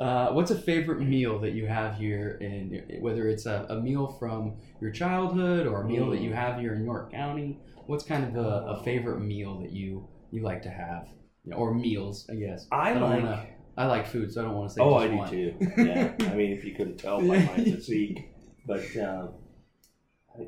Uh, 0.00 0.30
what's 0.32 0.52
a 0.52 0.58
favorite 0.58 1.00
meal 1.00 1.40
that 1.40 1.50
you 1.52 1.66
have 1.66 1.96
here, 1.96 2.38
in 2.40 2.80
whether 3.00 3.28
it's 3.28 3.46
a, 3.46 3.66
a 3.68 3.80
meal 3.80 4.06
from 4.06 4.54
your 4.80 4.92
childhood 4.92 5.66
or 5.66 5.82
a 5.82 5.84
meal 5.84 6.08
that 6.10 6.20
you 6.20 6.30
Mm. 6.30 6.34
have 6.36 6.60
here 6.60 6.72
in 6.74 6.84
York 6.84 7.10
County? 7.10 7.58
What's 7.86 8.04
kind 8.04 8.24
of 8.24 8.36
a, 8.36 8.48
a 8.74 8.82
favorite 8.84 9.20
meal 9.20 9.58
that 9.60 9.72
you 9.72 10.06
you 10.30 10.42
like 10.42 10.62
to 10.62 10.68
have, 10.70 11.08
or 11.52 11.74
meals? 11.74 12.26
I 12.30 12.36
guess. 12.36 12.66
I 12.70 12.92
don't 12.94 13.02
like. 13.02 13.22
wanna- 13.24 13.46
I 13.78 13.86
like 13.86 14.06
food, 14.08 14.32
so 14.32 14.40
I 14.40 14.44
don't 14.44 14.54
want 14.54 14.70
to 14.70 14.74
say. 14.74 14.80
oh, 14.82 14.94
I 14.94 15.08
do 15.08 15.16
one. 15.16 15.30
too. 15.30 15.54
Yeah. 15.78 16.12
I 16.20 16.34
mean, 16.34 16.52
if 16.52 16.64
you 16.64 16.74
couldn't 16.74 16.98
tell 16.98 17.18
by 17.20 17.38
my 17.38 17.54
physique, 17.64 18.28
but 18.66 18.84
uh, 18.96 19.28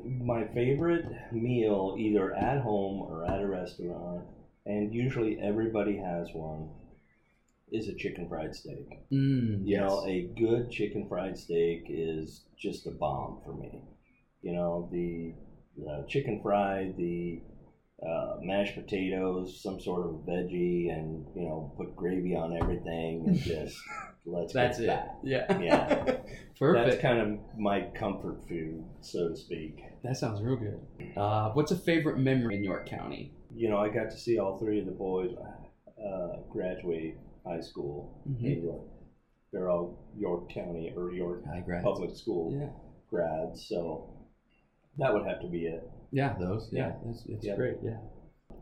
my 0.05 0.45
favorite 0.53 1.05
meal, 1.31 1.95
either 1.97 2.33
at 2.33 2.61
home 2.61 3.01
or 3.01 3.25
at 3.25 3.41
a 3.41 3.47
restaurant, 3.47 4.25
and 4.65 4.93
usually 4.93 5.39
everybody 5.39 5.97
has 5.97 6.27
one, 6.33 6.69
is 7.71 7.87
a 7.87 7.95
chicken 7.95 8.27
fried 8.27 8.53
steak. 8.53 8.89
Mm, 9.11 9.65
You 9.65 9.77
yes. 9.77 9.79
know, 9.89 10.05
a 10.05 10.29
good 10.37 10.69
chicken 10.71 11.07
fried 11.07 11.37
steak 11.37 11.85
is 11.89 12.41
just 12.57 12.85
a 12.85 12.91
bomb 12.91 13.39
for 13.45 13.53
me. 13.53 13.79
You 14.41 14.53
know, 14.53 14.89
the, 14.91 15.33
the 15.77 16.05
chicken 16.09 16.41
fried, 16.43 16.97
the 16.97 17.41
uh, 18.05 18.37
mashed 18.41 18.75
potatoes, 18.75 19.61
some 19.61 19.79
sort 19.79 20.05
of 20.07 20.13
veggie, 20.27 20.91
and 20.91 21.25
you 21.35 21.43
know, 21.43 21.71
put 21.77 21.95
gravy 21.95 22.35
on 22.35 22.55
everything, 22.57 23.23
and 23.27 23.37
just 23.41 23.77
let's 24.25 24.53
That's 24.53 24.77
get 24.79 24.83
it. 24.83 24.87
back. 24.87 25.09
Yeah. 25.23 25.59
Yeah. 25.59 26.03
Perfect. 26.59 26.89
That's 26.91 27.01
kind 27.01 27.19
of 27.19 27.39
my 27.59 27.81
comfort 27.95 28.47
food, 28.47 28.83
so 29.01 29.29
to 29.29 29.35
speak. 29.35 29.81
that 30.03 30.15
sounds 30.17 30.41
real 30.41 30.55
good. 30.57 30.79
Uh, 31.17 31.49
what's 31.53 31.71
a 31.71 31.75
favorite 31.75 32.17
memory 32.19 32.55
in 32.55 32.63
York 32.63 32.87
County? 32.87 33.31
You 33.55 33.69
know, 33.69 33.77
I 33.77 33.89
got 33.89 34.11
to 34.11 34.17
see 34.17 34.37
all 34.37 34.57
three 34.59 34.79
of 34.79 34.85
the 34.85 34.91
boys 34.91 35.31
uh, 36.03 36.37
graduate 36.49 37.17
high 37.45 37.61
school 37.61 38.11
Mhm. 38.29 38.43
in 38.57 38.63
York. 38.63 38.81
They're 39.51 39.69
all 39.69 39.97
York 40.17 40.49
County 40.49 40.93
or 40.95 41.11
York 41.11 41.43
public 41.83 42.15
school 42.15 42.53
Yeah. 42.57 42.69
grads, 43.09 43.65
so 43.67 44.07
that 44.97 45.13
would 45.13 45.25
have 45.25 45.41
to 45.41 45.47
be 45.47 45.65
it. 45.65 45.89
Yeah, 46.11 46.35
those. 46.39 46.69
Yeah, 46.71 46.87
Yeah. 47.03 47.09
it's, 47.11 47.23
it's 47.27 47.45
Yeah. 47.45 47.55
great. 47.55 47.75
Yeah. 47.83 47.97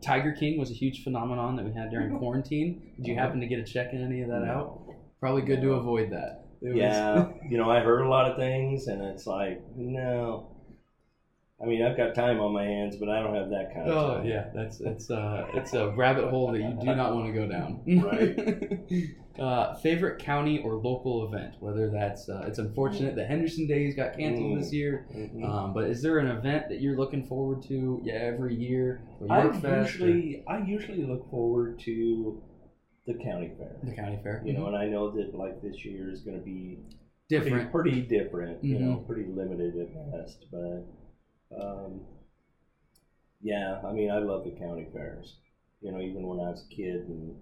Tiger 0.02 0.32
King 0.32 0.58
was 0.58 0.70
a 0.70 0.74
huge 0.74 1.02
phenomenon 1.04 1.56
that 1.56 1.64
we 1.64 1.72
had 1.72 1.90
during 1.90 2.16
quarantine. 2.18 2.92
Did 2.96 3.06
you 3.08 3.14
happen 3.16 3.40
to 3.40 3.46
get 3.46 3.58
a 3.58 3.64
check 3.64 3.92
in 3.92 4.02
any 4.02 4.22
of 4.22 4.28
that 4.28 4.44
out? 4.44 4.86
Probably 5.20 5.42
good 5.42 5.60
to 5.62 5.72
avoid 5.74 6.10
that. 6.12 6.44
It 6.62 6.68
was- 6.68 6.76
Yeah, 6.76 7.28
you 7.50 7.58
know, 7.58 7.70
I 7.70 7.80
heard 7.80 8.02
a 8.02 8.08
lot 8.08 8.30
of 8.30 8.36
things, 8.36 8.86
and 8.86 9.02
it's 9.02 9.26
like, 9.26 9.60
no. 9.76 10.56
I 11.62 11.66
mean, 11.66 11.82
I've 11.82 11.94
got 11.96 12.14
time 12.14 12.40
on 12.40 12.54
my 12.54 12.64
hands, 12.64 12.96
but 12.96 13.10
I 13.10 13.20
don't 13.20 13.34
have 13.34 13.50
that 13.50 13.74
kind 13.74 13.90
of 13.90 13.94
oh 13.96 14.14
time. 14.18 14.26
yeah, 14.26 14.48
that's 14.54 14.80
it's 14.80 15.10
uh 15.10 15.46
it's 15.52 15.74
a 15.74 15.90
rabbit 15.90 16.30
hole 16.30 16.50
that 16.52 16.58
you 16.58 16.74
do 16.80 16.94
not 16.96 17.14
want 17.14 17.26
to 17.26 17.32
go 17.34 17.46
down. 17.46 17.82
Right. 18.02 18.34
uh, 19.40 19.74
favorite 19.76 20.18
county 20.18 20.58
or 20.62 20.74
local 20.74 21.24
event, 21.26 21.54
whether 21.60 21.88
that's 21.90 22.28
uh, 22.28 22.44
it's 22.46 22.58
unfortunate 22.58 23.16
that 23.16 23.26
Henderson 23.26 23.66
Days 23.66 23.94
got 23.96 24.16
canceled 24.16 24.52
Mm. 24.52 24.58
this 24.60 24.72
year, 24.72 25.06
Mhm. 25.14 25.42
um, 25.44 25.72
but 25.72 25.84
is 25.84 26.02
there 26.02 26.18
an 26.18 26.26
event 26.26 26.68
that 26.68 26.80
you're 26.80 26.96
looking 26.96 27.24
forward 27.24 27.62
to 27.62 28.00
yeah, 28.04 28.12
every 28.14 28.54
year? 28.54 29.00
I 29.30 29.48
Fest 29.48 29.64
or 29.64 29.80
usually, 30.08 30.44
I 30.46 30.58
usually 30.62 31.02
look 31.04 31.28
forward 31.30 31.78
to 31.80 32.40
the 33.06 33.14
county 33.14 33.50
fair. 33.56 33.78
the 33.82 33.92
county 33.92 34.18
fair. 34.22 34.42
You 34.44 34.52
know, 34.52 34.66
and 34.66 34.76
I 34.76 34.86
know 34.86 35.10
that 35.12 35.34
like 35.34 35.62
this 35.62 35.84
year 35.86 36.10
is 36.10 36.20
going 36.20 36.38
to 36.38 36.44
be 36.44 36.78
different. 37.30 37.70
pretty, 37.72 37.90
pretty 37.92 38.06
different. 38.06 38.62
You 38.62 38.78
know, 38.78 38.96
Mhm. 38.98 39.06
pretty 39.06 39.24
limited 39.24 39.74
at 39.78 40.12
best, 40.12 40.46
but 40.52 40.84
um, 41.58 42.02
yeah, 43.40 43.80
I 43.84 43.92
mean, 43.92 44.10
I 44.10 44.18
love 44.18 44.44
the 44.44 44.50
county 44.50 44.86
fairs. 44.92 45.38
You 45.80 45.92
know, 45.92 46.00
even 46.00 46.26
when 46.26 46.40
I 46.40 46.50
was 46.50 46.66
a 46.70 46.74
kid 46.74 47.08
and 47.08 47.34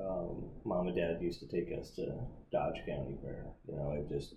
um, 0.00 0.44
mom 0.64 0.88
and 0.88 0.96
dad 0.96 1.18
used 1.20 1.40
to 1.40 1.46
take 1.48 1.68
us 1.78 1.90
to 1.96 2.06
Dodge 2.52 2.76
County 2.86 3.16
Fair. 3.22 3.46
You 3.68 3.76
know, 3.76 3.92
it 3.92 4.08
just 4.12 4.34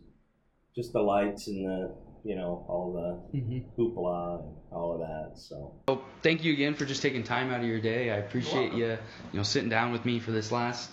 just 0.75 0.93
the 0.93 1.01
lights 1.01 1.47
and 1.47 1.65
the 1.65 1.95
you 2.23 2.35
know, 2.35 2.65
all 2.67 2.91
the 2.93 3.37
Mm-hmm. 3.37 3.81
hoopla 3.81 4.41
and 4.43 4.55
all 4.71 4.93
of 4.93 4.99
that. 4.99 5.39
So 5.39 5.73
Well, 5.87 6.01
thank 6.21 6.43
you 6.43 6.51
again 6.53 6.73
for 6.75 6.85
just 6.85 7.01
taking 7.01 7.23
time 7.23 7.51
out 7.51 7.61
of 7.61 7.65
your 7.65 7.79
day. 7.79 8.11
I 8.11 8.17
appreciate 8.17 8.73
you, 8.73 8.87
you 8.87 9.37
know, 9.37 9.43
sitting 9.43 9.69
down 9.69 9.91
with 9.91 10.03
me 10.05 10.19
for 10.19 10.31
this 10.31 10.51
last. 10.51 10.89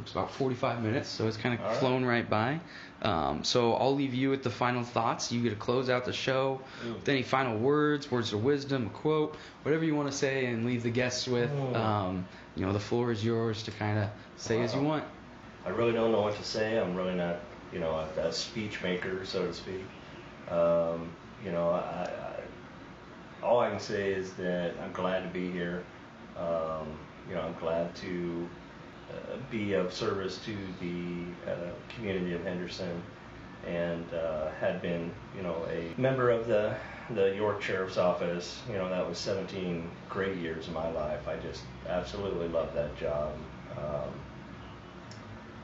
It's 0.00 0.12
about 0.12 0.32
45 0.32 0.82
minutes, 0.82 1.08
so 1.08 1.28
it's 1.28 1.36
kind 1.36 1.58
of 1.58 1.64
right. 1.64 1.76
flown 1.76 2.04
right 2.04 2.28
by. 2.28 2.60
Um, 3.02 3.44
so 3.44 3.74
I'll 3.74 3.94
leave 3.94 4.14
you 4.14 4.30
with 4.30 4.42
the 4.42 4.50
final 4.50 4.82
thoughts. 4.82 5.30
You 5.30 5.42
get 5.42 5.50
to 5.50 5.56
close 5.56 5.88
out 5.88 6.04
the 6.04 6.12
show 6.12 6.60
with 6.84 7.08
any 7.08 7.22
final 7.22 7.58
words, 7.58 8.10
words 8.10 8.32
of 8.32 8.42
wisdom, 8.42 8.86
a 8.86 8.90
quote, 8.90 9.36
whatever 9.62 9.84
you 9.84 9.94
want 9.94 10.10
to 10.10 10.16
say, 10.16 10.46
and 10.46 10.64
leave 10.64 10.82
the 10.82 10.90
guests 10.90 11.28
with. 11.28 11.50
Um, 11.76 12.26
you 12.56 12.66
know, 12.66 12.72
the 12.72 12.80
floor 12.80 13.12
is 13.12 13.24
yours 13.24 13.62
to 13.64 13.70
kind 13.72 13.98
of 13.98 14.08
say 14.36 14.60
as 14.62 14.74
you 14.74 14.80
want. 14.80 15.04
I 15.64 15.70
really 15.70 15.92
don't 15.92 16.12
know 16.12 16.22
what 16.22 16.36
to 16.36 16.44
say. 16.44 16.78
I'm 16.78 16.94
really 16.94 17.14
not, 17.14 17.36
you 17.72 17.78
know, 17.78 18.04
a, 18.16 18.20
a 18.20 18.32
speech 18.32 18.82
maker, 18.82 19.24
so 19.24 19.46
to 19.46 19.54
speak. 19.54 19.82
Um, 20.50 21.10
you 21.44 21.52
know, 21.52 21.70
I, 21.70 22.08
I, 22.08 23.44
all 23.44 23.60
I 23.60 23.70
can 23.70 23.80
say 23.80 24.12
is 24.12 24.32
that 24.34 24.74
I'm 24.82 24.92
glad 24.92 25.22
to 25.22 25.28
be 25.28 25.50
here. 25.50 25.84
Um, 26.36 26.88
you 27.28 27.34
know, 27.34 27.42
I'm 27.42 27.54
glad 27.60 27.94
to 27.96 28.48
be 29.50 29.74
of 29.74 29.92
service 29.92 30.38
to 30.44 30.56
the 30.80 31.50
uh, 31.50 31.70
community 31.94 32.34
of 32.34 32.44
Henderson, 32.44 33.02
and 33.66 34.04
uh, 34.12 34.50
had 34.60 34.82
been, 34.82 35.10
you 35.36 35.42
know, 35.42 35.66
a 35.70 35.98
member 36.00 36.30
of 36.30 36.46
the 36.46 36.74
the 37.10 37.34
York 37.34 37.60
Sheriff's 37.60 37.98
Office. 37.98 38.62
You 38.68 38.76
know, 38.76 38.88
that 38.88 39.06
was 39.06 39.18
17 39.18 39.90
great 40.08 40.38
years 40.38 40.68
of 40.68 40.74
my 40.74 40.90
life. 40.92 41.28
I 41.28 41.36
just 41.36 41.62
absolutely 41.88 42.48
loved 42.48 42.74
that 42.74 42.96
job. 42.98 43.32
Um, 43.76 44.10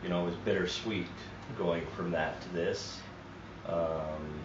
you 0.03 0.09
know, 0.09 0.23
it 0.23 0.27
was 0.27 0.35
bittersweet 0.37 1.07
going 1.57 1.87
from 1.97 2.11
that 2.11 2.41
to 2.43 2.49
this. 2.51 2.99
Um, 3.69 4.41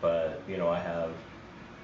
but, 0.00 0.42
you 0.48 0.56
know, 0.56 0.68
I 0.68 0.78
have 0.78 1.10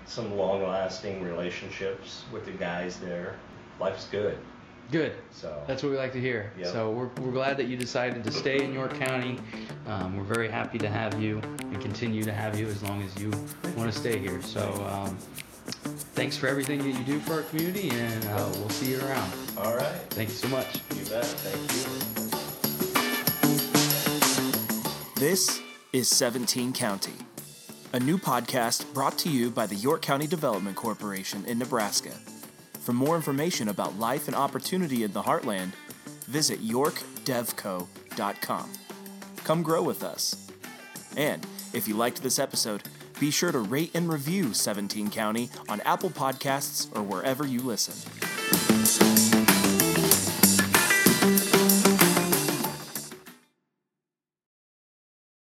some 0.06 0.36
long 0.36 0.62
lasting 0.62 1.22
relationships 1.22 2.24
with 2.32 2.44
the 2.44 2.52
guys 2.52 2.98
there. 2.98 3.36
Life's 3.80 4.06
good. 4.06 4.38
Good. 4.90 5.12
So, 5.32 5.62
That's 5.66 5.82
what 5.82 5.90
we 5.90 5.98
like 5.98 6.12
to 6.12 6.20
hear. 6.20 6.52
Yep. 6.58 6.66
So 6.68 6.90
we're, 6.90 7.08
we're 7.22 7.32
glad 7.32 7.56
that 7.56 7.66
you 7.66 7.76
decided 7.76 8.22
to 8.24 8.30
stay 8.30 8.62
in 8.62 8.72
York 8.72 8.94
County. 8.94 9.38
Um, 9.86 10.16
we're 10.16 10.24
very 10.24 10.48
happy 10.48 10.78
to 10.78 10.88
have 10.88 11.20
you 11.20 11.38
and 11.60 11.80
continue 11.80 12.22
to 12.22 12.32
have 12.32 12.58
you 12.58 12.66
as 12.68 12.82
long 12.82 13.02
as 13.02 13.16
you 13.20 13.30
want 13.76 13.92
to 13.92 13.98
stay 13.98 14.18
here. 14.18 14.40
So 14.42 14.62
um, 14.90 15.16
thanks 16.14 16.36
for 16.36 16.46
everything 16.46 16.78
that 16.78 16.98
you 16.98 17.04
do 17.04 17.18
for 17.20 17.34
our 17.34 17.42
community, 17.42 17.90
and 17.90 18.24
uh, 18.26 18.48
we'll 18.56 18.68
see 18.70 18.92
you 18.92 19.00
around. 19.00 19.32
all 19.58 19.74
right. 19.76 19.96
Thank 20.10 20.28
you 20.28 20.34
so 20.36 20.48
much. 20.48 20.76
You 20.96 21.04
bet. 21.10 21.24
Thank 21.24 21.72
you. 21.72 22.24
This 25.16 25.60
is 25.92 26.08
17 26.10 26.72
County, 26.72 27.12
a 27.92 28.00
new 28.00 28.18
podcast 28.18 28.92
brought 28.92 29.16
to 29.18 29.30
you 29.30 29.50
by 29.50 29.66
the 29.66 29.74
York 29.76 30.02
County 30.02 30.26
Development 30.26 30.76
Corporation 30.76 31.44
in 31.46 31.58
Nebraska. 31.58 32.10
For 32.84 32.92
more 32.92 33.16
information 33.16 33.68
about 33.68 33.98
life 33.98 34.28
and 34.28 34.36
opportunity 34.36 35.04
in 35.04 35.14
the 35.14 35.22
heartland, 35.22 35.70
visit 36.26 36.62
yorkdevco.com. 36.62 38.72
Come 39.42 39.62
grow 39.62 39.82
with 39.82 40.04
us. 40.04 40.50
And 41.16 41.46
if 41.72 41.88
you 41.88 41.96
liked 41.96 42.22
this 42.22 42.38
episode, 42.38 42.82
be 43.18 43.30
sure 43.30 43.52
to 43.52 43.60
rate 43.60 43.92
and 43.94 44.12
review 44.12 44.52
17 44.52 45.08
County 45.08 45.48
on 45.66 45.80
Apple 45.80 46.10
Podcasts 46.10 46.94
or 46.94 47.02
wherever 47.02 47.46
you 47.46 47.60
listen. 47.60 47.94